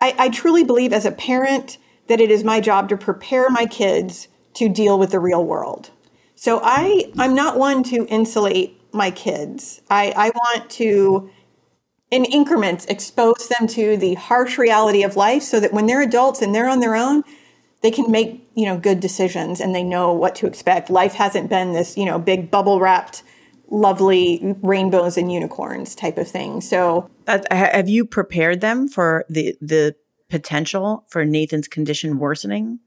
I, 0.01 0.13
I 0.19 0.29
truly 0.29 0.63
believe 0.63 0.93
as 0.93 1.05
a 1.05 1.11
parent 1.11 1.79
that 2.07 2.19
it 2.19 2.29
is 2.29 2.43
my 2.43 2.59
job 2.59 2.89
to 2.89 2.97
prepare 2.97 3.49
my 3.49 3.65
kids 3.65 4.27
to 4.53 4.69
deal 4.69 4.99
with 4.99 5.11
the 5.11 5.19
real 5.19 5.43
world. 5.43 5.89
So 6.35 6.59
I, 6.63 7.11
I'm 7.17 7.33
not 7.33 7.57
one 7.57 7.81
to 7.85 8.05
insulate 8.07 8.79
my 8.95 9.11
kids. 9.11 9.81
I, 9.89 10.13
I 10.15 10.29
want 10.29 10.69
to, 10.71 11.29
in 12.11 12.25
increments, 12.25 12.85
expose 12.85 13.49
them 13.49 13.67
to 13.69 13.97
the 13.97 14.15
harsh 14.15 14.57
reality 14.57 15.03
of 15.03 15.15
life 15.15 15.43
so 15.43 15.59
that 15.59 15.73
when 15.73 15.85
they're 15.85 16.01
adults 16.01 16.41
and 16.41 16.53
they're 16.55 16.69
on 16.69 16.79
their 16.79 16.95
own, 16.95 17.23
they 17.81 17.91
can 17.91 18.09
make, 18.09 18.49
you 18.55 18.65
know, 18.65 18.77
good 18.77 18.99
decisions 18.99 19.59
and 19.61 19.75
they 19.75 19.83
know 19.83 20.13
what 20.13 20.35
to 20.35 20.47
expect. 20.47 20.89
Life 20.89 21.13
hasn't 21.13 21.49
been 21.49 21.73
this, 21.73 21.97
you 21.97 22.05
know, 22.05 22.17
big 22.17 22.49
bubble 22.49 22.79
wrapped, 22.79 23.21
lovely 23.69 24.55
rainbows 24.61 25.17
and 25.17 25.31
unicorns 25.31 25.95
type 25.95 26.17
of 26.17 26.27
thing. 26.27 26.61
So 26.61 27.09
Uh, 27.27 27.39
have 27.51 27.89
you 27.89 28.05
prepared 28.05 28.61
them 28.61 28.87
for 28.87 29.25
the 29.29 29.55
the 29.61 29.95
potential 30.29 31.05
for 31.09 31.25
Nathan's 31.25 31.67
condition 31.67 32.17
worsening? 32.17 32.79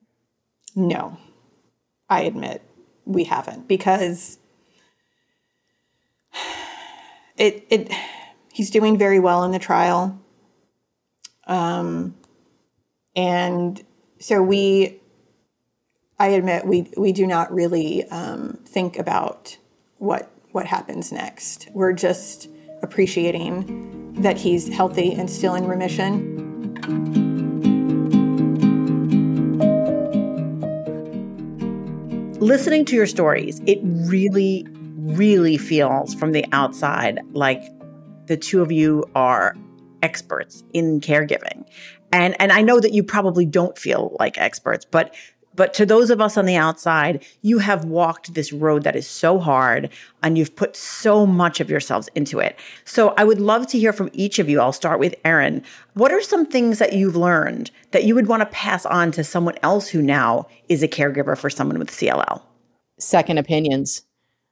no, 0.75 1.16
I 2.09 2.23
admit 2.23 2.62
we 3.05 3.25
haven't 3.25 3.68
because 3.68 4.38
it 7.38 7.66
it 7.70 7.92
he's 8.53 8.70
doing 8.70 8.98
very 8.98 9.20
well 9.20 9.44
in 9.44 9.53
the 9.53 9.59
trial. 9.59 10.20
Um 11.46 12.14
and 13.16 13.83
so 14.18 14.42
we 14.42 15.01
I 16.20 16.29
admit 16.29 16.66
we 16.66 16.90
we 16.96 17.12
do 17.12 17.27
not 17.27 17.53
really 17.53 18.05
um, 18.07 18.59
think 18.64 18.98
about 18.98 19.57
what 19.98 20.31
what 20.51 20.66
happens 20.66 21.12
next. 21.12 21.68
We're 21.72 21.92
just 21.92 22.48
appreciating 22.83 24.14
that 24.20 24.37
he's 24.37 24.68
healthy 24.68 25.12
and 25.12 25.31
still 25.31 25.55
in 25.55 25.66
remission. 25.66 26.44
Listening 32.40 32.85
to 32.87 32.96
your 32.96 33.07
stories, 33.07 33.61
it 33.66 33.79
really, 33.83 34.66
really 35.16 35.57
feels 35.57 36.14
from 36.14 36.33
the 36.33 36.44
outside 36.53 37.21
like 37.33 37.62
the 38.27 38.37
two 38.37 38.61
of 38.61 38.71
you 38.71 39.05
are 39.14 39.57
experts 40.03 40.62
in 40.73 41.01
caregiving. 41.01 41.66
And 42.12 42.40
and 42.40 42.53
I 42.53 42.62
know 42.62 42.81
that 42.81 42.92
you 42.92 43.03
probably 43.03 43.44
don't 43.44 43.77
feel 43.79 44.16
like 44.18 44.38
experts, 44.38 44.85
but 44.85 45.14
but 45.55 45.75
to 45.75 45.85
those 45.85 46.11
of 46.11 46.21
us 46.21 46.37
on 46.37 46.47
the 46.47 46.55
outside, 46.55 47.25
you 47.42 47.59
have 47.59 47.85
walked 47.85 48.33
this 48.33 48.53
road 48.53 48.85
that 48.85 48.94
is 48.94 49.09
so 49.09 49.40
hard 49.40 49.90
and 50.23 50.38
you've 50.38 50.55
put 50.55 50.77
so 50.77 51.27
much 51.27 51.59
of 51.59 51.68
yourselves 51.68 52.09
into 52.14 52.38
it. 52.38 52.57
So 52.85 53.12
I 53.16 53.25
would 53.25 53.40
love 53.40 53.66
to 53.68 53.79
hear 53.79 53.92
from 53.92 54.09
each 54.12 54.38
of 54.38 54.49
you. 54.49 54.61
I'll 54.61 54.73
start 54.73 55.01
with 55.01 55.16
Erin. 55.25 55.64
What 55.94 56.12
are 56.12 56.23
some 56.23 56.47
things 56.47 56.79
that 56.79 56.92
you've 56.92 57.16
learned 57.16 57.73
that 57.90 58.05
you 58.05 58.14
would 58.14 58.29
want 58.29 58.42
to 58.42 58.47
pass 58.47 58.87
on 58.87 59.11
to 59.12 59.25
someone 59.25 59.59
else 59.64 59.88
who 59.88 60.01
now 60.01 60.47
is 60.68 60.85
a 60.85 60.88
caregiver 60.88 61.37
for 61.37 61.51
someone 61.51 61.81
with 61.81 61.90
CLL? 61.90 62.40
Second 63.01 63.38
opinions. 63.38 64.05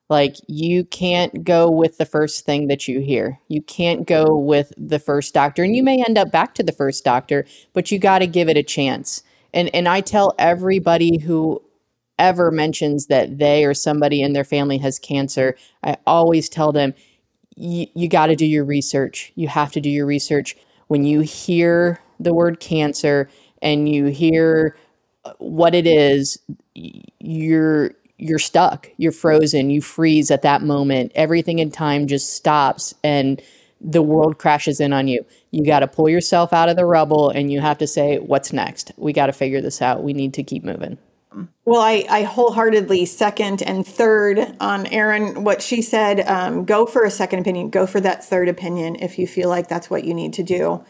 Like 0.08 0.36
you 0.46 0.84
can't 0.84 1.42
go 1.42 1.70
with 1.70 1.98
the 1.98 2.06
first 2.06 2.44
thing 2.46 2.68
that 2.68 2.86
you 2.86 3.00
hear. 3.00 3.40
You 3.48 3.60
can't 3.62 4.06
go 4.06 4.36
with 4.36 4.72
the 4.76 5.00
first 5.00 5.34
doctor 5.34 5.64
and 5.64 5.74
you 5.74 5.82
may 5.82 6.02
end 6.02 6.16
up 6.16 6.30
back 6.30 6.54
to 6.54 6.62
the 6.62 6.72
first 6.72 7.04
doctor, 7.04 7.44
but 7.72 7.90
you 7.90 7.98
got 7.98 8.20
to 8.20 8.26
give 8.26 8.48
it 8.48 8.56
a 8.56 8.62
chance. 8.62 9.22
And 9.52 9.74
and 9.74 9.88
I 9.88 10.00
tell 10.00 10.34
everybody 10.38 11.18
who 11.18 11.62
ever 12.18 12.50
mentions 12.50 13.06
that 13.06 13.38
they 13.38 13.64
or 13.64 13.74
somebody 13.74 14.22
in 14.22 14.32
their 14.32 14.44
family 14.44 14.78
has 14.78 14.98
cancer, 14.98 15.56
I 15.82 15.96
always 16.06 16.48
tell 16.48 16.72
them 16.72 16.94
you 17.56 18.08
got 18.08 18.26
to 18.26 18.36
do 18.36 18.46
your 18.46 18.64
research. 18.64 19.32
You 19.34 19.48
have 19.48 19.72
to 19.72 19.80
do 19.80 19.88
your 19.88 20.06
research. 20.06 20.56
When 20.88 21.04
you 21.04 21.20
hear 21.20 22.00
the 22.20 22.34
word 22.34 22.60
cancer 22.60 23.28
and 23.62 23.88
you 23.88 24.06
hear 24.06 24.76
uh, 25.24 25.32
what 25.38 25.74
it 25.74 25.86
is, 25.86 26.38
you're 26.74 27.92
you're 28.18 28.38
stuck. 28.38 28.90
You're 28.96 29.12
frozen. 29.12 29.70
You 29.70 29.82
freeze 29.82 30.30
at 30.30 30.42
that 30.42 30.62
moment. 30.62 31.12
Everything 31.14 31.58
in 31.58 31.70
time 31.70 32.06
just 32.06 32.34
stops 32.34 32.94
and 33.04 33.40
the 33.80 34.02
world 34.02 34.38
crashes 34.38 34.80
in 34.80 34.92
on 34.92 35.06
you. 35.06 35.24
You 35.50 35.64
got 35.64 35.80
to 35.80 35.86
pull 35.86 36.08
yourself 36.08 36.52
out 36.52 36.68
of 36.68 36.76
the 36.76 36.86
rubble 36.86 37.28
and 37.28 37.52
you 37.52 37.60
have 37.60 37.78
to 37.78 37.86
say, 37.86 38.18
what's 38.18 38.52
next? 38.52 38.92
We 38.96 39.12
got 39.12 39.26
to 39.26 39.32
figure 39.32 39.60
this 39.60 39.82
out. 39.82 40.02
We 40.02 40.14
need 40.14 40.34
to 40.34 40.42
keep 40.42 40.64
moving. 40.64 40.98
Well, 41.66 41.82
I, 41.82 42.06
I 42.08 42.22
wholeheartedly 42.22 43.04
second 43.04 43.60
and 43.60 43.86
third 43.86 44.56
on 44.58 44.86
Erin 44.86 45.44
what 45.44 45.60
she 45.60 45.82
said. 45.82 46.20
Um, 46.26 46.64
go 46.64 46.86
for 46.86 47.04
a 47.04 47.10
second 47.10 47.40
opinion. 47.40 47.68
Go 47.68 47.86
for 47.86 48.00
that 48.00 48.24
third 48.24 48.48
opinion 48.48 48.96
if 48.96 49.18
you 49.18 49.26
feel 49.26 49.50
like 49.50 49.68
that's 49.68 49.90
what 49.90 50.04
you 50.04 50.14
need 50.14 50.32
to 50.34 50.42
do. 50.42 50.82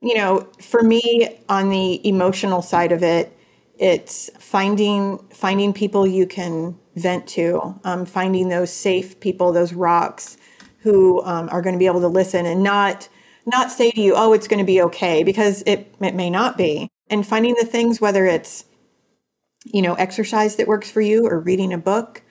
You 0.00 0.14
know, 0.14 0.48
for 0.60 0.82
me, 0.82 1.40
on 1.48 1.70
the 1.70 2.06
emotional 2.06 2.62
side 2.62 2.92
of 2.92 3.02
it, 3.02 3.36
it's 3.78 4.30
finding 4.38 5.18
finding 5.30 5.72
people 5.72 6.06
you 6.06 6.26
can 6.26 6.76
vent 6.96 7.26
to, 7.28 7.78
um, 7.84 8.04
finding 8.04 8.48
those 8.48 8.72
safe 8.72 9.20
people, 9.20 9.52
those 9.52 9.72
rocks 9.72 10.36
who 10.80 11.22
um, 11.24 11.48
are 11.50 11.62
going 11.62 11.74
to 11.74 11.78
be 11.78 11.86
able 11.86 12.00
to 12.00 12.08
listen 12.08 12.46
and 12.46 12.62
not 12.62 13.08
not 13.46 13.70
say 13.70 13.90
to 13.90 14.00
you, 14.00 14.14
"Oh, 14.16 14.32
it's 14.32 14.48
going 14.48 14.58
to 14.58 14.64
be 14.64 14.82
okay," 14.82 15.22
because 15.22 15.62
it 15.66 15.94
it 16.00 16.14
may 16.14 16.28
not 16.30 16.58
be. 16.58 16.88
And 17.08 17.26
finding 17.26 17.54
the 17.54 17.64
things, 17.64 18.00
whether 18.00 18.26
it's 18.26 18.64
you 19.64 19.82
know 19.82 19.94
exercise 19.94 20.56
that 20.56 20.68
works 20.68 20.90
for 20.90 21.00
you, 21.00 21.26
or 21.26 21.38
reading 21.38 21.72
a 21.72 21.78
book, 21.78 22.22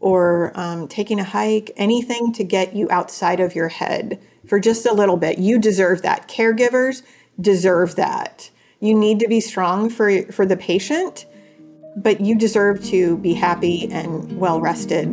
or 0.00 0.52
um, 0.54 0.88
taking 0.88 1.20
a 1.20 1.24
hike, 1.24 1.70
anything 1.76 2.32
to 2.32 2.44
get 2.44 2.74
you 2.74 2.88
outside 2.90 3.40
of 3.40 3.54
your 3.54 3.68
head 3.68 4.20
for 4.46 4.58
just 4.58 4.86
a 4.86 4.94
little 4.94 5.16
bit. 5.16 5.38
You 5.38 5.58
deserve 5.58 6.02
that. 6.02 6.28
Caregivers 6.28 7.02
deserve 7.40 7.96
that. 7.96 8.50
You 8.84 8.94
need 8.94 9.18
to 9.20 9.28
be 9.28 9.40
strong 9.40 9.88
for 9.88 10.24
for 10.30 10.44
the 10.44 10.58
patient, 10.58 11.24
but 11.96 12.20
you 12.20 12.36
deserve 12.36 12.84
to 12.84 13.16
be 13.16 13.32
happy 13.32 13.90
and 13.90 14.38
well 14.38 14.60
rested. 14.60 15.06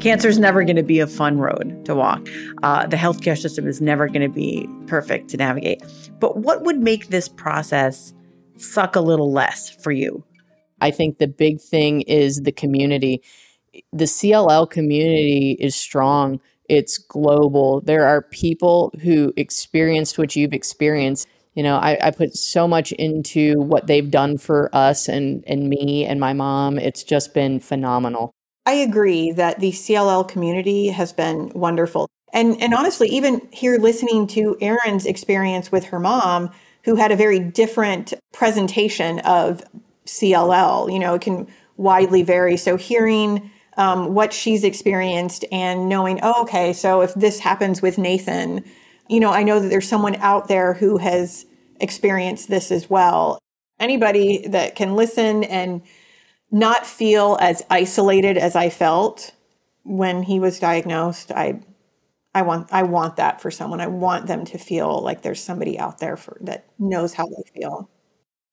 Cancer 0.00 0.28
is 0.28 0.40
never 0.40 0.64
going 0.64 0.74
to 0.74 0.82
be 0.82 0.98
a 0.98 1.06
fun 1.06 1.38
road 1.38 1.84
to 1.84 1.94
walk. 1.94 2.26
Uh, 2.64 2.88
the 2.88 2.96
healthcare 2.96 3.38
system 3.38 3.68
is 3.68 3.80
never 3.80 4.08
going 4.08 4.22
to 4.22 4.28
be 4.28 4.68
perfect 4.88 5.28
to 5.28 5.36
navigate. 5.36 5.80
But 6.18 6.38
what 6.38 6.64
would 6.64 6.80
make 6.80 7.10
this 7.10 7.28
process 7.28 8.12
suck 8.56 8.96
a 8.96 9.00
little 9.00 9.30
less 9.30 9.70
for 9.70 9.92
you? 9.92 10.24
I 10.80 10.90
think 10.90 11.18
the 11.18 11.28
big 11.28 11.60
thing 11.60 12.00
is 12.00 12.38
the 12.38 12.50
community. 12.50 13.22
The 13.92 14.06
CLL 14.06 14.68
community 14.68 15.56
is 15.60 15.76
strong, 15.76 16.40
it's 16.70 16.98
global. 16.98 17.80
There 17.80 18.06
are 18.06 18.22
people 18.22 18.92
who 19.02 19.32
experienced 19.36 20.16
what 20.16 20.36
you've 20.36 20.52
experienced. 20.52 21.26
You 21.54 21.64
know, 21.64 21.76
I, 21.76 21.98
I 22.00 22.10
put 22.12 22.36
so 22.36 22.68
much 22.68 22.92
into 22.92 23.60
what 23.60 23.88
they've 23.88 24.08
done 24.08 24.38
for 24.38 24.70
us 24.72 25.08
and, 25.08 25.42
and 25.48 25.68
me 25.68 26.06
and 26.06 26.20
my 26.20 26.32
mom. 26.32 26.78
It's 26.78 27.02
just 27.02 27.34
been 27.34 27.58
phenomenal. 27.58 28.30
I 28.66 28.74
agree 28.74 29.32
that 29.32 29.58
the 29.58 29.72
CLL 29.72 30.28
community 30.28 30.88
has 30.88 31.12
been 31.12 31.50
wonderful. 31.54 32.08
And 32.32 32.62
and 32.62 32.72
honestly, 32.72 33.08
even 33.08 33.48
here 33.50 33.76
listening 33.78 34.28
to 34.28 34.56
Erin's 34.60 35.06
experience 35.06 35.72
with 35.72 35.86
her 35.86 35.98
mom, 35.98 36.50
who 36.84 36.94
had 36.94 37.10
a 37.10 37.16
very 37.16 37.40
different 37.40 38.14
presentation 38.32 39.18
of 39.20 39.60
CLL. 40.06 40.92
You 40.92 41.00
know, 41.00 41.14
it 41.14 41.22
can 41.22 41.48
widely 41.76 42.22
vary. 42.22 42.56
So 42.56 42.76
hearing 42.76 43.50
um, 43.76 44.14
what 44.14 44.32
she's 44.32 44.64
experienced 44.64 45.44
and 45.52 45.88
knowing, 45.88 46.20
oh, 46.22 46.42
okay, 46.42 46.72
so 46.72 47.00
if 47.02 47.14
this 47.14 47.38
happens 47.38 47.80
with 47.82 47.98
Nathan, 47.98 48.64
you 49.08 49.20
know, 49.20 49.32
I 49.32 49.42
know 49.42 49.60
that 49.60 49.68
there's 49.68 49.88
someone 49.88 50.16
out 50.16 50.48
there 50.48 50.74
who 50.74 50.98
has 50.98 51.46
experienced 51.80 52.48
this 52.48 52.70
as 52.70 52.88
well. 52.88 53.38
Anybody 53.78 54.46
that 54.48 54.76
can 54.76 54.94
listen 54.94 55.44
and 55.44 55.82
not 56.50 56.86
feel 56.86 57.38
as 57.40 57.62
isolated 57.70 58.36
as 58.36 58.54
I 58.54 58.70
felt 58.70 59.32
when 59.84 60.22
he 60.22 60.38
was 60.38 60.58
diagnosed, 60.58 61.32
I 61.32 61.60
I 62.34 62.42
want 62.42 62.68
I 62.72 62.84
want 62.84 63.16
that 63.16 63.40
for 63.40 63.50
someone. 63.50 63.80
I 63.80 63.88
want 63.88 64.26
them 64.26 64.44
to 64.46 64.58
feel 64.58 65.00
like 65.00 65.22
there's 65.22 65.42
somebody 65.42 65.78
out 65.78 65.98
there 65.98 66.16
for 66.16 66.38
that 66.42 66.66
knows 66.78 67.14
how 67.14 67.26
they 67.26 67.60
feel. 67.60 67.90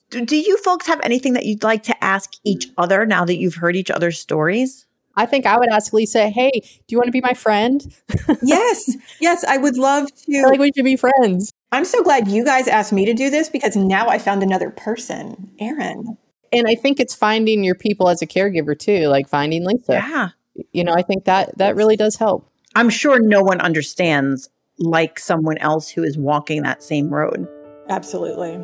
Do, 0.10 0.26
do 0.26 0.38
you 0.38 0.58
folks 0.58 0.88
have 0.88 1.02
anything 1.04 1.34
that 1.34 1.46
you'd 1.46 1.64
like 1.64 1.84
to 1.84 2.04
ask 2.04 2.32
each 2.44 2.68
other 2.78 3.06
now 3.06 3.26
that 3.26 3.38
you've 3.38 3.56
heard 3.56 3.76
each 3.76 3.92
other's 3.92 4.20
stories? 4.20 4.87
I 5.18 5.26
think 5.26 5.46
I 5.46 5.58
would 5.58 5.70
ask 5.70 5.92
Lisa, 5.92 6.30
"Hey, 6.30 6.52
do 6.54 6.86
you 6.90 6.98
want 6.98 7.08
to 7.08 7.12
be 7.12 7.22
my 7.22 7.34
friend?" 7.34 7.86
yes, 8.44 8.96
yes, 9.20 9.44
I 9.44 9.58
would 9.58 9.78
love 9.78 10.14
to. 10.26 10.44
like 10.44 10.60
we 10.60 10.72
should 10.76 10.86
be 10.86 10.96
friends. 10.96 11.52
I'm 11.72 11.84
so 11.84 12.04
glad 12.04 12.28
you 12.30 12.46
guys 12.46 12.68
asked 12.68 12.94
me 12.94 13.06
to 13.06 13.14
do 13.14 13.30
this 13.30 13.50
because 13.50 13.76
now 13.76 14.08
I 14.08 14.20
found 14.20 14.44
another 14.44 14.70
person, 14.70 15.52
Erin. 15.60 16.18
And 16.54 16.66
I 16.68 16.76
think 16.76 17.00
it's 17.00 17.14
finding 17.14 17.64
your 17.64 17.76
people 17.76 18.08
as 18.08 18.22
a 18.22 18.28
caregiver 18.28 18.78
too, 18.78 19.08
like 19.08 19.28
finding 19.28 19.66
Lisa. 19.66 19.94
Yeah. 19.94 20.30
You 20.72 20.84
know, 20.84 20.94
I 20.94 21.02
think 21.02 21.26
that 21.26 21.58
that 21.58 21.76
really 21.76 21.98
does 21.98 22.16
help. 22.16 22.50
I'm 22.76 22.90
sure 22.90 23.20
no 23.20 23.42
one 23.42 23.60
understands 23.60 24.50
like 24.80 25.20
someone 25.20 25.58
else 25.58 25.90
who 25.90 26.04
is 26.04 26.18
walking 26.18 26.62
that 26.62 26.84
same 26.84 27.10
road. 27.10 27.48
Absolutely. 27.90 28.56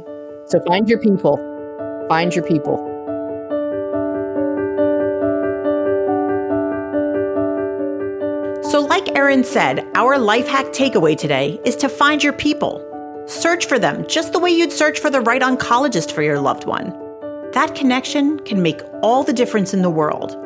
So 0.46 0.62
find 0.68 0.88
your 0.88 1.00
people. 1.00 1.38
Find 2.08 2.34
your 2.34 2.46
people. 2.46 2.93
So, 8.72 8.80
like 8.80 9.16
Erin 9.18 9.44
said, 9.44 9.86
our 9.94 10.18
life 10.18 10.48
hack 10.48 10.68
takeaway 10.68 11.18
today 11.18 11.60
is 11.66 11.76
to 11.78 11.90
find 11.90 12.24
your 12.24 12.34
people. 12.34 12.82
Search 13.28 13.66
for 13.66 13.78
them 13.78 14.08
just 14.08 14.32
the 14.32 14.40
way 14.40 14.52
you'd 14.52 14.72
search 14.72 15.00
for 15.00 15.10
the 15.10 15.22
right 15.22 15.42
oncologist 15.42 16.12
for 16.12 16.22
your 16.22 16.40
loved 16.40 16.66
one. 16.66 16.90
That 17.52 17.76
connection 17.76 18.40
can 18.40 18.62
make 18.62 18.82
all 19.02 19.24
the 19.24 19.34
difference 19.34 19.74
in 19.74 19.82
the 19.82 19.90
world. 19.90 20.38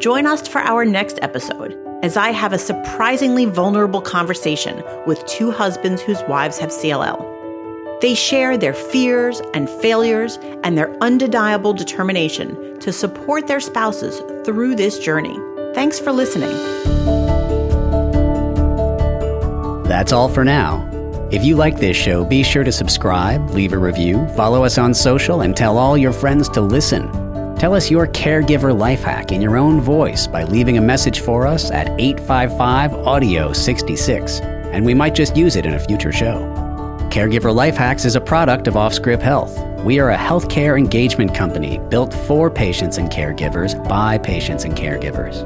Join 0.00 0.26
us 0.26 0.48
for 0.48 0.58
our 0.58 0.84
next 0.84 1.20
episode 1.22 1.78
as 2.02 2.16
I 2.16 2.30
have 2.30 2.52
a 2.52 2.58
surprisingly 2.58 3.44
vulnerable 3.44 4.00
conversation 4.00 4.82
with 5.06 5.24
two 5.26 5.52
husbands 5.52 6.02
whose 6.02 6.22
wives 6.24 6.58
have 6.58 6.70
CLL. 6.70 8.00
They 8.00 8.14
share 8.14 8.56
their 8.56 8.74
fears 8.74 9.40
and 9.54 9.68
failures 9.68 10.38
and 10.64 10.76
their 10.76 10.96
undeniable 11.02 11.72
determination 11.72 12.80
to 12.80 12.92
support 12.92 13.46
their 13.46 13.60
spouses 13.60 14.18
through 14.44 14.74
this 14.74 14.98
journey. 14.98 15.38
Thanks 15.74 16.00
for 16.00 16.10
listening. 16.10 17.19
That's 19.90 20.12
all 20.12 20.28
for 20.28 20.44
now. 20.44 20.88
If 21.32 21.44
you 21.44 21.56
like 21.56 21.80
this 21.80 21.96
show, 21.96 22.24
be 22.24 22.44
sure 22.44 22.62
to 22.62 22.70
subscribe, 22.70 23.50
leave 23.50 23.72
a 23.72 23.78
review, 23.78 24.24
follow 24.36 24.62
us 24.62 24.78
on 24.78 24.94
social, 24.94 25.40
and 25.40 25.56
tell 25.56 25.76
all 25.76 25.98
your 25.98 26.12
friends 26.12 26.48
to 26.50 26.60
listen. 26.60 27.10
Tell 27.56 27.74
us 27.74 27.90
your 27.90 28.06
caregiver 28.06 28.72
life 28.78 29.02
hack 29.02 29.32
in 29.32 29.42
your 29.42 29.56
own 29.56 29.80
voice 29.80 30.28
by 30.28 30.44
leaving 30.44 30.78
a 30.78 30.80
message 30.80 31.18
for 31.18 31.44
us 31.44 31.72
at 31.72 31.88
855 31.98 32.94
Audio 33.04 33.52
66, 33.52 34.38
and 34.42 34.86
we 34.86 34.94
might 34.94 35.16
just 35.16 35.36
use 35.36 35.56
it 35.56 35.66
in 35.66 35.74
a 35.74 35.80
future 35.80 36.12
show. 36.12 36.38
Caregiver 37.10 37.52
Life 37.52 37.76
Hacks 37.76 38.04
is 38.04 38.14
a 38.14 38.20
product 38.20 38.68
of 38.68 38.74
OffScrip 38.74 39.20
Health. 39.20 39.58
We 39.80 39.98
are 39.98 40.10
a 40.10 40.16
healthcare 40.16 40.78
engagement 40.78 41.34
company 41.34 41.80
built 41.88 42.14
for 42.14 42.48
patients 42.48 42.98
and 42.98 43.10
caregivers 43.10 43.76
by 43.88 44.18
patients 44.18 44.62
and 44.62 44.76
caregivers. 44.76 45.42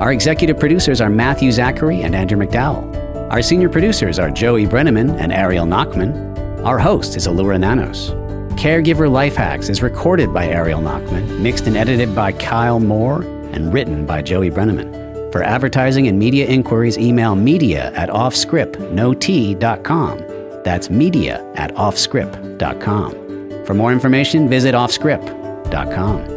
Our 0.00 0.14
executive 0.14 0.58
producers 0.58 1.02
are 1.02 1.10
Matthew 1.10 1.52
Zachary 1.52 2.00
and 2.00 2.14
Andrew 2.14 2.38
McDowell. 2.38 3.03
Our 3.34 3.42
senior 3.42 3.68
producers 3.68 4.20
are 4.20 4.30
Joey 4.30 4.64
Brenneman 4.64 5.18
and 5.18 5.32
Ariel 5.32 5.66
Nachman. 5.66 6.64
Our 6.64 6.78
host 6.78 7.16
is 7.16 7.26
Elura 7.26 7.58
Nanos. 7.58 8.10
Caregiver 8.54 9.10
Life 9.10 9.34
Hacks 9.34 9.68
is 9.68 9.82
recorded 9.82 10.32
by 10.32 10.46
Ariel 10.46 10.80
Nachman, 10.80 11.40
mixed 11.40 11.66
and 11.66 11.76
edited 11.76 12.14
by 12.14 12.30
Kyle 12.30 12.78
Moore, 12.78 13.22
and 13.50 13.74
written 13.74 14.06
by 14.06 14.22
Joey 14.22 14.52
Brenneman. 14.52 15.32
For 15.32 15.42
advertising 15.42 16.06
and 16.06 16.16
media 16.16 16.46
inquiries, 16.46 16.96
email 16.96 17.34
media 17.34 17.90
at 17.94 18.08
offscrip.com. 18.08 20.18
That's 20.62 20.88
media 20.88 21.44
at 21.56 21.74
offscrip.com. 21.74 23.64
For 23.66 23.74
more 23.74 23.90
information, 23.90 24.48
visit 24.48 24.76
offscrip.com. 24.76 26.33